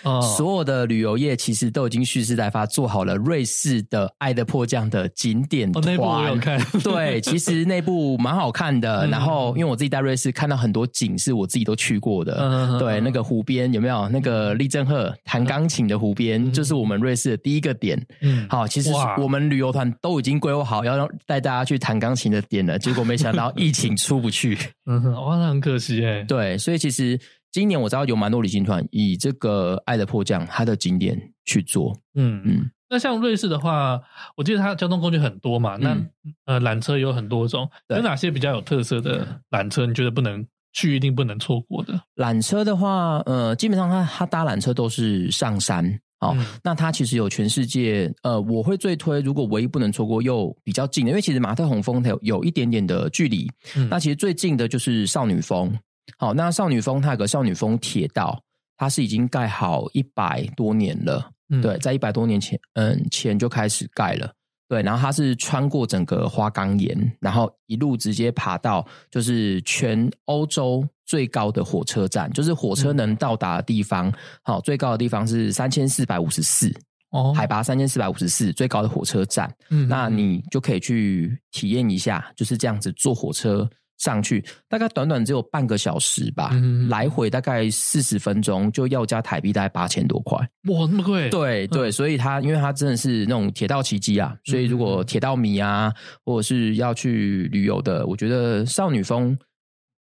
[0.03, 5.83] 哦，所有的旅游业其实都已经蓄势待发，做好了瑞士的《爱的迫降》的景点团。
[5.83, 6.59] 哦，那部我有看。
[6.83, 9.05] 对，其实那部蛮好看的。
[9.05, 12.37] 嗯、然后，因为我自己在瑞士看到很多景是我自己都去过的。
[12.39, 17.99] 嗯、对，那个湖边有没有那个利正赫弹钢琴的湖边，嗯、就是我们瑞士的第一个点。
[18.21, 24.57] 嗯，好，其实我们旅游团都已经规划好要带大家去弹钢琴的点了，结果没想到疫情出不去。
[24.89, 26.23] 嗯，哇，那很可惜哎。
[26.23, 27.19] 对，所以其实。
[27.51, 32.71] 今年我知道有蛮多旅行团以这个《爱的迫降》它的景点去做，嗯嗯。
[32.91, 34.01] 那像瑞士的话，
[34.35, 36.09] 我记得它交通工具很多嘛，那、嗯、
[36.45, 39.85] 呃缆车有很多种，有哪些比较有特色的缆车？
[39.85, 42.01] 你觉得不能去，一定不能错过的？
[42.15, 55.71] 缆车的话，呃，基本上它它搭缆车都是上山，好，嗯、那它其实有全世界，呃，我会最推，如果唯一不能错过又比较近的，因为其实马特洪峰它有有一点点的距离，嗯、那其实最近的就是少女峰。
[56.17, 58.41] 好，那少女峰它有个少女峰铁道，
[58.77, 64.31] 它是已经盖好一百多年了，嗯、对，在一百多年前，嗯，前就开始盖了。
[64.67, 74.13] 对，然后它是穿过整个花岗岩，然后一路直接爬到就是全欧洲最高的火车站，就是火车能到达的地方。
[74.43, 76.71] 好、嗯，最高的地方是三千四百五十四，
[77.09, 79.51] 哦，海拔三千四百五十四，最高的火车站。
[79.71, 83.67] 嗯，那你就可以去体验一下，就是这样子坐火车。
[83.99, 90.37] 上去大概短短只有半个小时吧，嗯、来回大概四十分钟，就要加台币大概八千多块。
[90.69, 91.29] 哇，那么贵？
[91.29, 95.93] 对对，嗯、所以它因为它真的是那种铁道奇迹啊，所以如果铁道迷啊，
[96.25, 99.37] 或者是要去旅游的，我觉得少女峰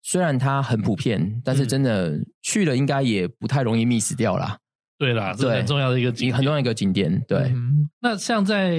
[0.03, 4.57] 虽然它很普遍，但是真的去了应该也不太容易 miss 掉啦。
[4.99, 7.19] 对啦，这很重要的一个景，很重要一个景点。
[7.27, 8.77] 对、嗯，那像在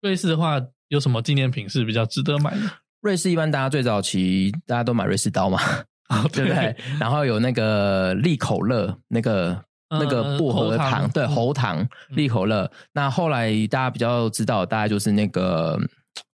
[0.00, 2.60] 瑞士的话，有什么纪念品是比较值得买的？
[3.04, 5.60] 瑞士一般大家最早期大家都买瑞士刀嘛，
[6.08, 6.74] 哦、 对不对？
[6.98, 12.64] 然后有那个利口乐，那个那个薄荷糖，糖对，喉糖利口乐。
[12.64, 15.78] 嗯、那后来大家比较知道，大概就是那个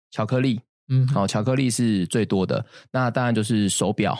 [0.09, 2.65] 巧克力，嗯，哦，巧克力是最多的。
[2.91, 4.17] 那当然就是手表，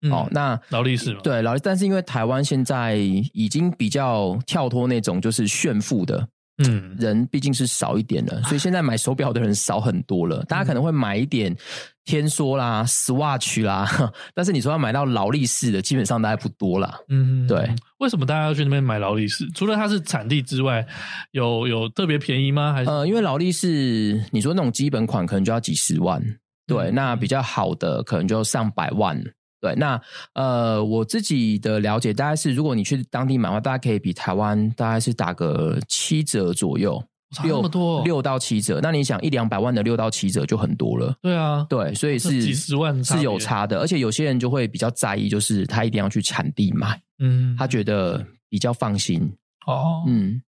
[0.00, 6.26] 嗯、哦，那劳力士嘛，对劳力，但是因为台湾现在已经比较跳脱那种就是炫富的。
[6.58, 10.44] 嗯，人毕竟是少一点的， 所以现在买手表的人少很多了。
[10.44, 11.56] 大家可能会买一点
[12.04, 13.88] 天梭啦、Swatch 啦，
[14.34, 16.96] 但是你说要买到劳力士的，基本上大概不多啦。
[17.08, 17.68] 嗯，对。
[17.98, 19.50] 为什么大家要去那边买劳力士？
[19.54, 20.86] 除了它是产地之外，
[21.32, 22.72] 有有特别便宜吗？
[22.72, 26.22] 还是呃，因为劳力士，你说那种基本款可能就要几十万，
[26.66, 29.20] 对，那比较好的可能就上百万。
[29.64, 29.98] 对，那
[30.34, 38.78] 呃，我自己的了解大概是，如果你去当地买的话，大概可以比台湾大概是打个七折左右，差那么多，六到七折。
[38.82, 41.14] 那你想一两百万的六到七折就很多了。
[41.22, 49.32] 对啊，对，所以是几十万是有差的，而且有些人就会比较在意，就是他一定要去产地买，嗯，他觉得比较放心。
[49.66, 50.42] 哦，嗯。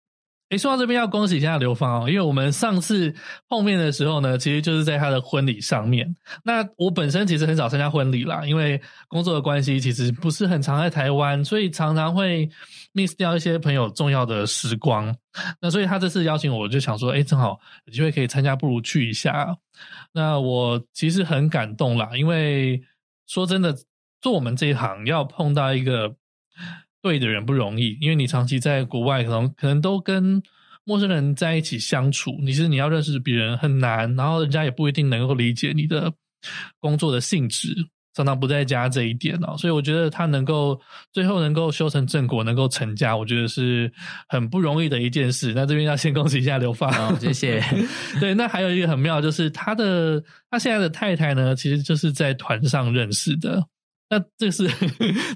[0.50, 3.12] 诶，说到这边要恭喜一下刘芳哦，因为我们上次
[3.50, 6.16] 碰面的时候呢，其实就是在他的婚礼上面。
[6.44, 12.48] 那我本身其实很少参加婚礼啦，因为工作的关系，其实不是很常在台湾，所以常常会
[12.94, 15.16] miss 掉一些朋友重要的时光。
[15.60, 19.58] 那所以他这次邀请我，我就想说，诶，正好有机会可以参加，不如去一下。
[20.14, 22.80] 那我其实很感动啦，因为
[23.26, 23.76] 说真的，
[24.22, 26.16] 做我们这一行要碰到一个。
[27.06, 30.42] 对的人不容易，因为你长期在国外，可能可能都跟
[30.86, 36.12] 陌生人在一起相处，你其实你要认识别人很难，然后人家也不一定能够理解你的
[36.80, 37.76] 工作的性质，
[38.16, 39.56] 常常不在家这一点哦。
[39.56, 40.82] 所以我觉得他能够
[41.14, 43.92] 最后能够修成正果，能够成家，我觉得是
[44.28, 45.54] 很不容易的一件事。
[45.56, 47.64] 那这边要先恭喜一下刘芳，哦，谢谢。
[48.20, 53.64] 对，那还有一个很妙，就是他的他现在的太太呢，其实就是在团上认识的。
[54.10, 54.70] 那这是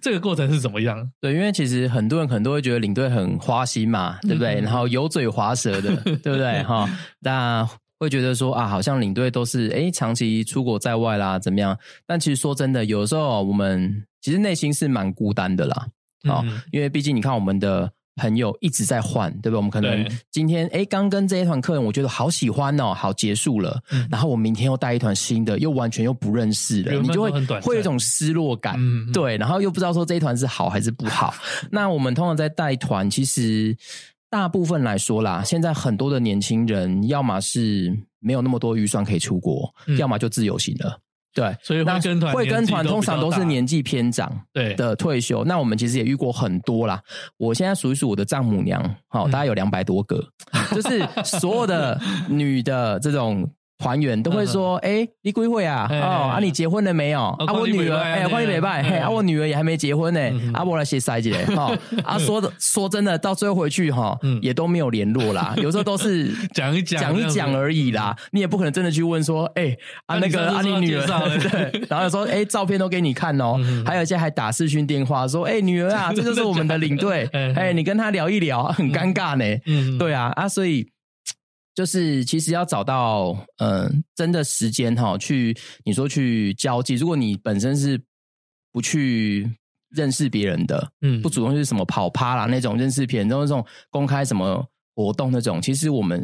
[0.01, 1.09] 这个过程是怎么样？
[1.19, 4.61] 对，因为其实很多人可能都会觉得领队很花心嘛，对不对？
[4.61, 6.61] 然后油嘴滑舌的，对不对？
[6.63, 6.87] 哈，
[7.19, 7.67] 那
[7.99, 11.77] 会觉得说啊，好像领队都是诶长期出国在外啦，怎么样？
[12.05, 15.87] 但其实说真的，有时候我们其实内心是蛮孤单的啦，
[16.29, 17.91] 啊，因为毕竟你看我们的。
[18.19, 19.55] 朋友一直在换，对不对？
[19.55, 23.81] 我们可能今天哎，刚跟这一团客人，我觉得好喜欢哦，好结束了。
[23.91, 28.77] 嗯、然后我明天又带一团新的，又完全又不认识了，你就会会有一种失落感，
[29.13, 29.37] 对。
[29.37, 31.33] 然后又不知道说这一团是好还是不好。
[31.71, 33.75] 那我们通常在带团，其实
[34.29, 40.99] 大部分来说啦，现在很多的年轻人，要么是没有那么多预算可以出国，嗯、要么就自由行了。
[41.39, 45.45] 对，所以会跟团，会跟团通常都是年纪偏长对的退休。
[45.45, 47.01] 那我们其实也遇过很多啦。
[47.37, 50.21] 我现在数一数我的丈母娘，好，大概有两百多个，
[50.71, 51.97] 就是所有的
[52.27, 53.49] 女的这种。
[53.79, 55.87] 团员都会说：“哎，你归会啊？
[55.89, 57.27] 哦，啊，你结婚了没有？
[57.39, 60.19] 啊，我女儿，哎，欢迎礼拜，嘿，啊，我女儿也还没结婚呢。
[60.53, 61.71] 啊，我来写塞姐，哈，
[62.03, 65.53] 啊，说的说真的，到最后回去哈，也都没有联络啦。
[65.63, 68.13] 有时候都是讲一讲，讲一讲而已啦。
[68.31, 69.73] 你也不可能真的去问说，哎，
[70.07, 71.07] 啊，那个啊，你女儿，
[71.39, 79.45] 对，然后说，哎，照片都给你看哦，还有一些还打视讯电话说，哎，女儿啊，这就是我们的领队，哎，你跟他聊一聊，很尴尬呢。
[79.67, 80.89] 嗯，对啊，啊，所以。”
[81.79, 85.55] 就是其实要找到嗯、呃、真的时间哈，去
[85.85, 86.95] 你说去交际。
[86.95, 87.97] 如果你本身是
[88.73, 89.49] 不去
[89.89, 94.61] 认识别人的，嗯，不主动是什么跑趴啦那种认识别人，都是这种公开什么
[94.93, 95.61] 活动那种。
[95.61, 96.21] 其实我们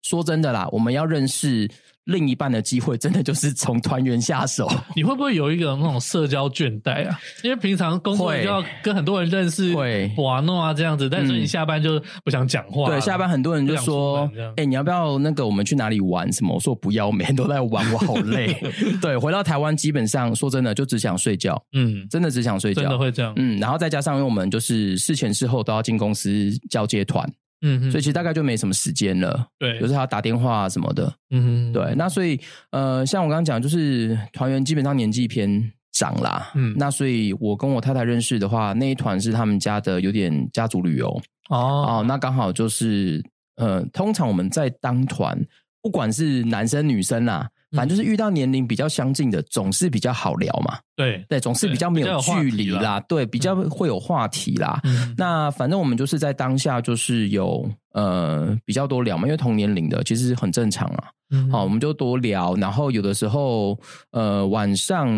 [0.00, 1.70] 说真的啦，我们要认识
[2.04, 4.68] 另一半的机会，真的就是从团员下手。
[4.96, 7.20] 你会不会有一个那种社交倦怠啊？
[7.44, 12.88] 因为平常工作就要跟很多人认识，会玩弄啊这样子，但是你下班就不想讲话。
[12.88, 16.54] 对，下班很多人就说：“哎、欸，你要不要那个我们去哪里玩？”什么？
[16.54, 18.54] 我说：“不要，每天都在玩，我好累。
[19.00, 21.62] ”对，回到台湾基本上说真的就只想睡觉。
[21.72, 23.32] 嗯，真的只想睡觉，真的会这样。
[23.36, 27.30] 嗯，然后再加上因为我们就是事前事后都要进公司交接团。
[27.62, 29.46] 嗯哼，所以其实大概就没什么时间了。
[29.58, 31.12] 对，有时候还要打电话什么的。
[31.30, 31.94] 嗯哼，对。
[31.96, 32.40] 那所以
[32.70, 36.50] 呃，像我刚刚讲，就是团员基本上年纪偏长啦。
[36.54, 41.08] 嗯，那所以我跟我太太认识的话，那一团是他们家的有点家族旅游。
[41.48, 43.22] 哦哦，那刚好就是
[43.56, 45.38] 呃，通常我们在当团，
[45.82, 47.48] 不管是男生女生啦。
[47.72, 50.78] 反正就是遇到年龄比较相近的，总是比较好聊嘛。
[50.96, 53.00] 对对，总是比较没有距离啦。
[53.00, 54.80] 对，比较会有话题啦。
[54.84, 61.04] 嗯、那反正我们就是在当下，就是有呃比较多聊嘛，因为同年龄的其实很正常啊。
[61.30, 62.54] 嗯、好，我们就多聊。
[62.56, 63.78] 然后有的时候
[64.10, 65.08] 呃晚上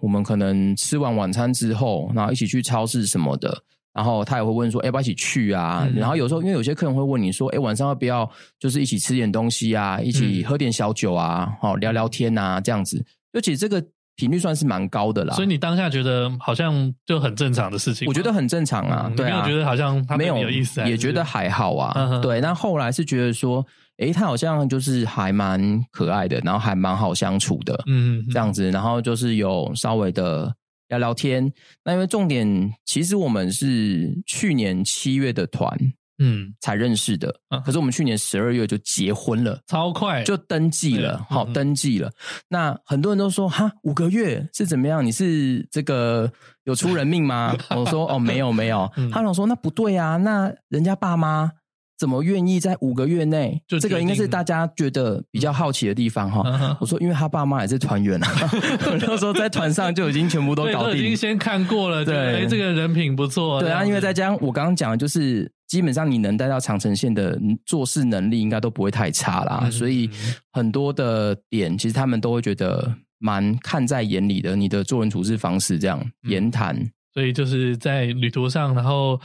[0.00, 3.62] 我们可能吃完晚餐之后，然后一起去超市什么的。
[3.92, 10.00] 然后他也会问说：“要不要一起去啊？”嗯、然后有时候因为有些客人会问你说：“哎，晚上要不要就是一起吃点东西啊？
[10.00, 11.52] 一起喝点小酒啊？
[11.60, 12.60] 好、嗯、聊聊天啊？
[12.60, 13.84] 这样子，就其这个
[14.14, 19.06] 频率算是蛮高的啦。”所以你当下觉得好像就很正常的事情，我觉得很正常啊。
[19.10, 22.20] 嗯、对啊，觉得好像他没有意思，也觉得还好啊。
[22.20, 23.66] 对，那后来是觉得说
[23.98, 30.54] ：“哎，他好像就是还蛮可爱的，然后还蛮好相处的。”嗯哼，这样子，然后就是有稍微的。
[30.90, 31.50] 聊聊天，
[31.84, 35.74] 那因为重点，其实我们是去年七月的团，
[36.18, 37.34] 嗯，才认识的。
[37.50, 42.10] 嗯，可是我们去年十二月就结婚了，超快就登记了，好，登记了。
[42.48, 45.04] 那很多人都说，哈，五个月是怎么样？
[45.04, 46.30] 你是这个
[46.64, 47.56] 有出人命吗？
[47.70, 48.90] 我说，哦，没有没有。
[49.10, 51.52] 他老说，那不对啊，那人家爸妈。
[52.00, 53.62] 怎么愿意在五个月内？
[53.68, 56.42] 就这个应该是大家觉得比较好奇的地方哈。
[56.46, 58.50] 嗯、我说，因为他爸妈也是团员啊，
[59.06, 62.02] 那时候在团上就已经全部都搞定，已经先看过了。
[62.02, 63.60] 对，哎，这个人品不错。
[63.60, 69.60] 对啊，因为再加上我刚刚讲的，就是基本上你能带到长城线的做事能力，应该都不会太差啦。
[69.64, 70.08] 嗯、所以
[70.52, 74.56] 很多的点，其实他们都会觉得蛮看在眼里的。
[74.56, 76.74] 你的做人处事方式，这样言谈。
[77.20, 79.20] 嗯所以就是在旅途上，然后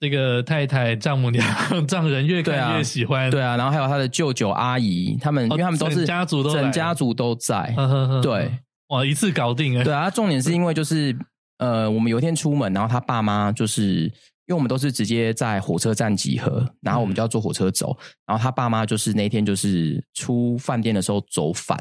[0.00, 1.46] 这个太太、丈母娘、
[1.86, 7.72] 丈人越看越喜欢，对啊，对啊，然后还有他的舅舅、阿姨，他们，因为他们都是整家族都整家族都在，
[8.20, 8.50] 对，
[8.88, 9.84] 哇，一次搞定啊！
[9.84, 11.16] 对啊，重点是因为就是
[11.58, 14.02] 呃，我们有一天出门，然后他爸妈就是
[14.46, 21.78] 因为我们都是直接在火车站集合，然后我们就要坐火车走，嗯、然后他爸妈就是那天就是出饭店的时候走反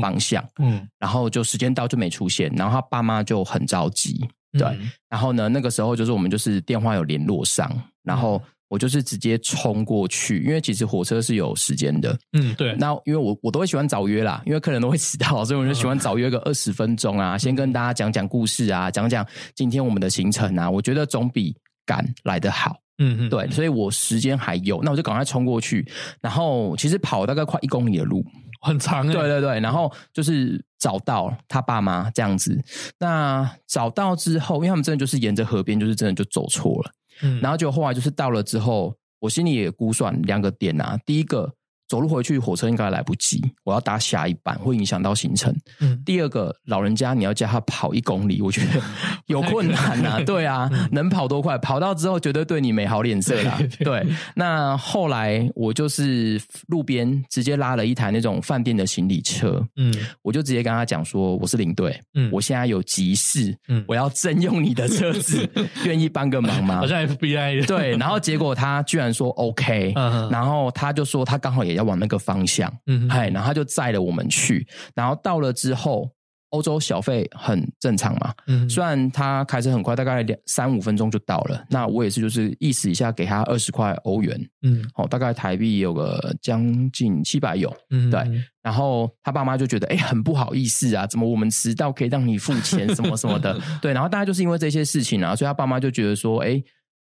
[0.00, 4.28] 方向，嗯，嗯然后就时间到就没出现，然后他爸妈就很着急。
[4.58, 4.78] 对，
[5.08, 7.70] 然后呢，那个时候就是我们就是电话有联络上，
[8.02, 12.16] 然后我就是直接冲过去，因为其实火车是有时间的。
[12.32, 12.74] 嗯，对。
[12.76, 22.76] 那因为我我都会喜欢早约啦，因为客人都会迟到， 所以我就喜欢早约个二十分钟啊，先跟大家讲讲故事啊，讲讲今天我们的行程啊，我觉得总比赶来的好。
[22.98, 25.86] 嗯嗯，对，所以我时间还有，那我就赶快冲过去，
[26.20, 28.24] 然后其实跑大概快一公里的路。
[28.60, 32.58] 很长欸，对对对，然后就是找到他爸妈这样子。
[32.98, 36.90] 那找到之后，因为他们真的就是沿着河边，就是真的就走错了。
[37.22, 41.52] 嗯，然后就后来就是到了之后，我心里也估算两个点啊，第一个。
[41.86, 43.42] 走路回去，火车应该来不及。
[43.62, 45.54] 我要搭下一班，会影响到行程。
[45.80, 48.80] 嗯，第二个，老人家你要叫他跑一公里，我觉得
[49.26, 50.20] 有困难呐、啊。
[50.24, 51.58] 对啊，嗯、能跑多快？
[51.58, 53.60] 跑到之后绝对对你没好脸色啦。
[53.80, 54.04] 对，
[54.34, 59.62] 那后来我就是路边直接拉了一台那种饭店的行李车。
[59.76, 62.00] 嗯，我就直接跟他讲说，我是领队。
[62.14, 63.54] 嗯，我现在有急事。
[63.68, 65.46] 嗯，我要征用你的车子，
[65.84, 66.76] 愿意帮个忙吗？
[66.80, 67.66] 好像 FBI。
[67.66, 69.92] 对，然后结果他居然说 OK。
[69.96, 71.73] 嗯，然后他就说他刚好也。
[71.74, 76.10] 要往那个方向，嗯，嗨，然后他就载了我们去，然后到了之后，
[76.50, 88.22] 欧洲小费很正常嘛，嗯，虽然他开车很快，大概两三五分钟就到了，那我也是就是意思一下给他二十块欧元，嗯，好，大概台币有个将近七百有，嗯，对，
[88.62, 96.62] 然后他爸妈就觉得哎，很不好意思啊，怎么我们迟到可以让你付钱 什么什么的，对，然后大概就是因为这些事情啊，所以他爸妈就觉得说，哎，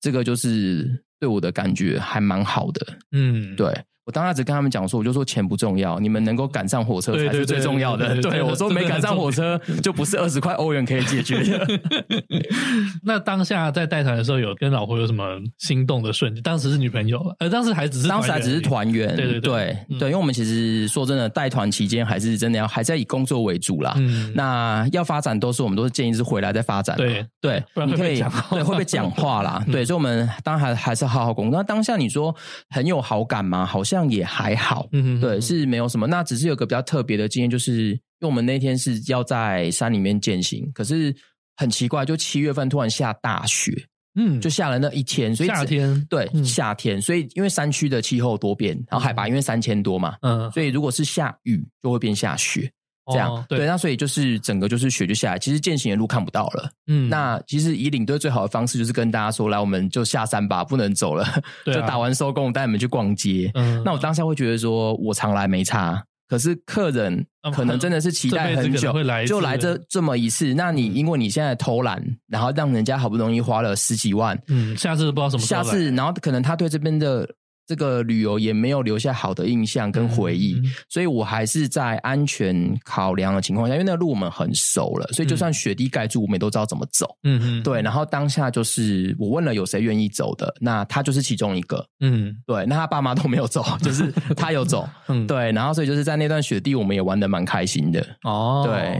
[0.01, 3.73] 这个就是对我的感觉还蛮好的，嗯，对。
[4.09, 8.19] 我当时只跟他们讲说，我就说钱不重要，你们能够赶上火车才是最重要的。
[8.23, 11.81] 对，我说没赶上火车，就不是二十块欧元可以解决的。
[13.05, 16.43] 那当下在带团的时候，有跟老婆有什么心动的瞬间？
[16.43, 19.15] 当时是女朋友，呃，当时还只是当时还只是团员。
[19.15, 23.93] 对对对对，嗯、对，因为我们其实说真的，带团期间还是真的要还在以工作为主啦。
[23.99, 26.97] 嗯，那要发展都是我们都是建议是回来再发展。
[26.97, 29.63] 对对，你可以对会不会讲话啦？
[29.71, 31.61] 对，所以我们当然还还是好好工作。
[31.61, 32.35] 那当下你说
[32.71, 33.67] 很有好感吗？
[33.67, 33.98] 好像。
[33.99, 36.07] 像也还好，嗯哼，对，是没有什么。
[36.07, 41.15] 那只是有个比较特别的经验，就是因为我们那天是要在山里面践行，可是
[41.57, 43.73] 很奇怪，就七月份突然下大雪，
[44.15, 52.71] 嗯，就下了那一天，所以夏天对、嗯、夏天，所以因为山区的气候多变，然后海拔因为三千多嘛，嗯，所以如果是下雨就会变下雪。
[53.13, 56.71] 这样、哦、对，对，那所以就是整个就是雪就下来，其实践行的路看不到了。
[56.87, 63.51] 嗯，那其实以领队最好的方式就是跟大家说，来，我们就下山吧，不能走了，啊、 就打完收工带你们去逛街。
[63.55, 70.53] 嗯，那我当下会觉得说，我常来没差，可是客人可能真的是期待很久，来就来这这么一次。
[70.55, 77.29] 那你因为你现在偷懒，然后让人家好不容易花了十几万，嗯，下次不知道什么下次，然后可能他对这边的。
[77.69, 87.15] 这个旅游也没有留下好的印象跟回忆，嗯嗯、所以我还是在安全考量的情况下，因为那个路我们很熟了，所以就算雪地盖住，我们也都知道怎么走。
[87.25, 87.83] 嗯嗯，对。
[87.83, 91.87] 然后当下就是我问了有谁愿意走的，那他就是其中一个。
[92.01, 92.65] 嗯，对。
[92.65, 94.89] 那他爸妈都没有走，就是他有走。
[95.09, 95.53] 嗯，对。
[95.53, 98.03] 然后所以就是在那段雪地，我们也玩得蛮开心的。
[98.23, 98.99] 哦，对，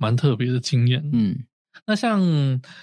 [0.00, 1.00] 蛮特别的经验。
[1.12, 1.36] 嗯，
[1.86, 2.20] 那像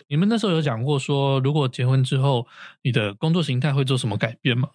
[0.07, 2.47] 你们那时候有讲过说，如果结婚之后，
[2.82, 4.69] 你的工作形态会做什么改变吗？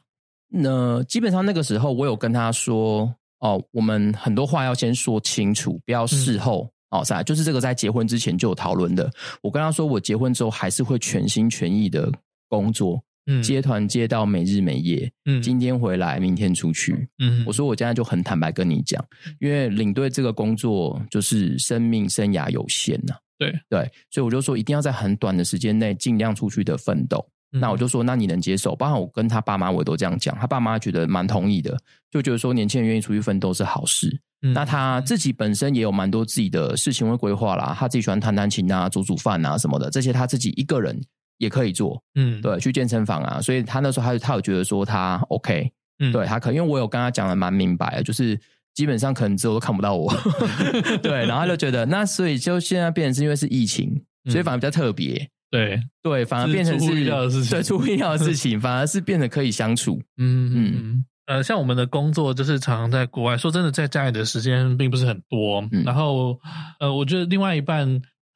[0.54, 9.10] 那基本上那个时候，我有跟他说哦，我们很多话要先说清楚，不要事后、嗯、哦，是就是这个在结婚之前就有讨论的。
[9.40, 12.12] 我跟他说，我结婚之后还是会全心全意的
[12.48, 19.02] 工作，嗯，接团接到每日每夜，嗯，今天回来，明天出去，嗯，我说我现在就很坦白跟你讲，
[19.40, 23.52] 因为领队这个工作就是生命生涯有限呐、啊，对。
[23.70, 27.26] 对，所以我就说一定要在很短的时间内尽量出去的奋斗。
[27.52, 28.74] 那我就说，那你能接受？
[28.74, 30.34] 包括我跟他爸妈，我也都这样讲。
[30.38, 31.76] 他爸妈觉得蛮同意的，
[32.10, 34.20] 就觉得说年轻人愿意出去奋斗是好事。
[34.44, 37.76] 嗯、那他自己本身也有蛮多自己的事情会规划啦。
[37.78, 40.98] 他自己喜欢弹弹琴啊、煮煮饭啊什么的，这些他自己一个人
[41.38, 42.02] 也可以做。
[42.14, 43.40] 嗯，对，去健身房啊。
[43.40, 48.36] 所以他那时候他他有觉得说他 OK，嗯，对他可，因为我有跟他讲的蛮明白的，就是
[48.74, 50.12] 基本上可能之后都看不到我。
[51.02, 55.28] 对，然后他就觉得那所以就现在变成是因为是疫情，所以反而比较特别。
[55.52, 60.00] 对对，反而变成是出乎意料的事情，对，出乎意料的事 情，反而是变得可以相处。
[60.16, 61.04] 嗯嗯嗯。
[61.26, 65.60] 呃，像我们的工作就是常常在国外，说真的，在家里的时间并不是很多。
[65.70, 66.36] 嗯、然后，
[66.80, 67.86] 呃，我觉得另外一半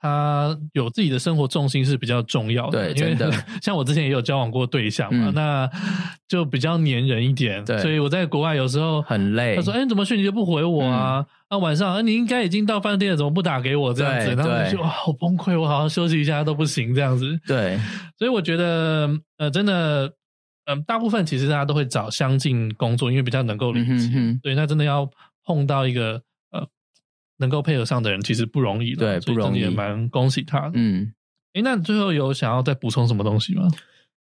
[0.00, 2.92] 他有自己的生活重心是比较重要的。
[2.92, 3.30] 对，真的。
[3.62, 5.70] 像我之前也有交往过对象嘛，嗯、那
[6.28, 7.64] 就比较黏人一点。
[7.64, 9.56] 对，所以我在国外有时候很累。
[9.56, 14.34] 他说：“哎，你怎么去你就不回我啊？”嗯那、啊、晚上，你应该已经到饭店了，怎么不打给我这样子？
[14.34, 17.38] 然后我就哇，好崩溃，我好好休息一下都不行这样子。
[17.46, 17.78] 对，
[18.18, 20.06] 所以我觉得，呃，真的，
[20.64, 23.92] 嗯、呃，大部分其实大家都会找相近工作，因为比较能够理解。
[23.92, 25.08] 嗯、哼哼对，那真的要
[25.44, 26.20] 碰到一个呃
[27.38, 29.20] 能够配合上的人，其实不容易的。
[29.20, 30.70] 对，不容易，也蛮恭喜他。
[30.74, 31.12] 嗯，
[31.54, 33.68] 诶，那最后有想要再补充什么东西吗？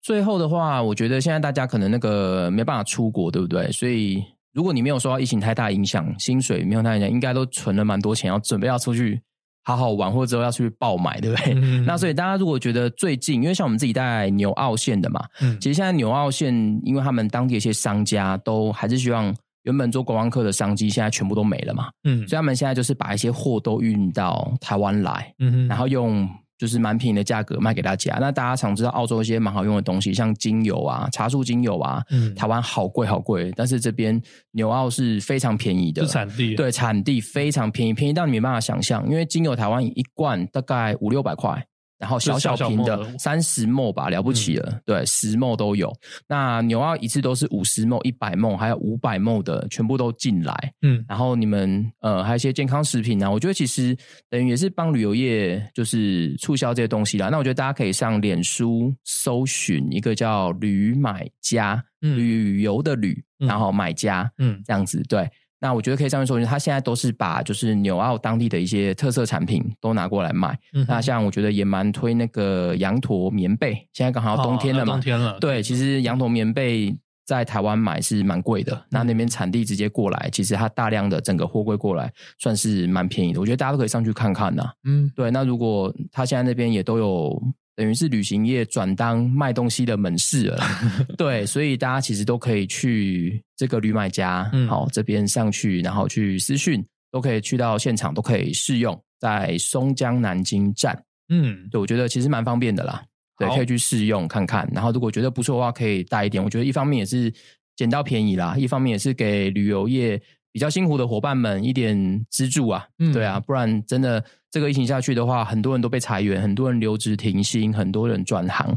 [0.02, 3.70] 最后的话，我觉得现在大家可能那个没办法出国，对不对？
[3.72, 4.22] 所以。
[4.54, 9.18] 如果你没有受到疫情太大影响，薪水没有太影响，应该都存了蛮多钱，要准备要出去
[9.64, 11.54] 好好玩，或者之后要出去爆买，对不对？
[11.54, 16.52] 嗯、那所以大家如果觉得最近，因为像我们自己在纽澳线的嘛，嗯、其实现在纽澳线，
[16.84, 26.28] 因为他们当地一些商家都还是希望原本做观光客的商机，现在全部都没了嘛，嗯，所以他们现在就是把一些货都运到台湾来，嗯哼，然后用。
[26.58, 28.18] 就是蛮便宜的价格卖给大家。
[28.20, 39.04] 那大家常知道澳洲一些蛮好用的东西，像精油啊、茶树精油啊，嗯，台湾好贵好贵，但是这边纽澳是非常便宜的，是产地，对，产地非常便宜，便宜到你没办法想象。
[39.08, 41.66] 因为精油台湾一罐大概五六百块。
[42.02, 45.88] 然后小小瓶的三十 ml 吧，了不起了，嗯、对，十 ml 都有。
[46.26, 50.74] 那纽澳一次都是五十 ml、一百 ml，还有五百 ml 的，全部都进来。
[50.82, 53.96] 嗯，然后你们呃，还有一些健康食品啊，我觉得其实
[54.28, 57.28] 等于也是帮旅游业就是促销这些东西啦。
[57.28, 65.30] 那我觉得大家可以上脸书搜寻一个叫旅买家，嗯、旅游的旅，然后买家，嗯，这样子对。
[65.62, 70.58] 那我觉得可以上面说，他现在都是把就是纽澳当地的一些特色产品都拿过来卖。
[70.72, 74.94] 嗯、那像我觉得也蛮推那个羊驼棉被，现在刚好要冬天了嘛。
[74.94, 75.38] 哦、冬天了。
[75.38, 76.92] 对，其实羊驼棉被
[77.24, 83.38] 在台湾买是蛮贵的，嗯、那那边产地直接过来，其实它大量的整个货柜过来，算是蛮便宜的。
[83.38, 84.68] 我觉得大家都可以上去看看呐。
[84.82, 85.30] 嗯，对。
[85.30, 87.42] 那如果他现在那边也都有。
[87.74, 90.58] 等于是旅行业转当卖东西的门市了，
[91.16, 103.02] 对，所以大家其实都可以去这个旅买家，嗯，好这边上去，然后去私讯，都可以去到现场，都可以试用，在松江南京站，嗯，对，我觉得其实蛮方便的啦，
[103.38, 107.32] 对，可以去试用看看，然后如果觉得不错的话，可以带一点，我觉得一方面也是
[107.74, 110.20] 捡到便宜啦，一方面也是给旅游业
[110.52, 114.22] 比较辛苦的伙伴们一点资助啊，嗯，对啊，不然真的。
[114.52, 118.76] 这个疫情下去的话，很多人都被裁员，很多人留职停薪，很多人转行，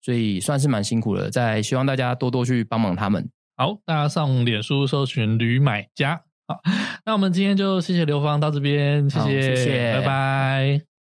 [0.00, 1.28] 所以算是蛮辛苦的。
[1.28, 3.28] 再希望大家多多去帮忙他们。
[3.56, 6.22] 好，大家上脸书搜寻驴买家。
[6.46, 6.60] 好，
[7.04, 10.95] 那我们今天就谢谢刘芳到这边，谢谢，谢谢，拜拜。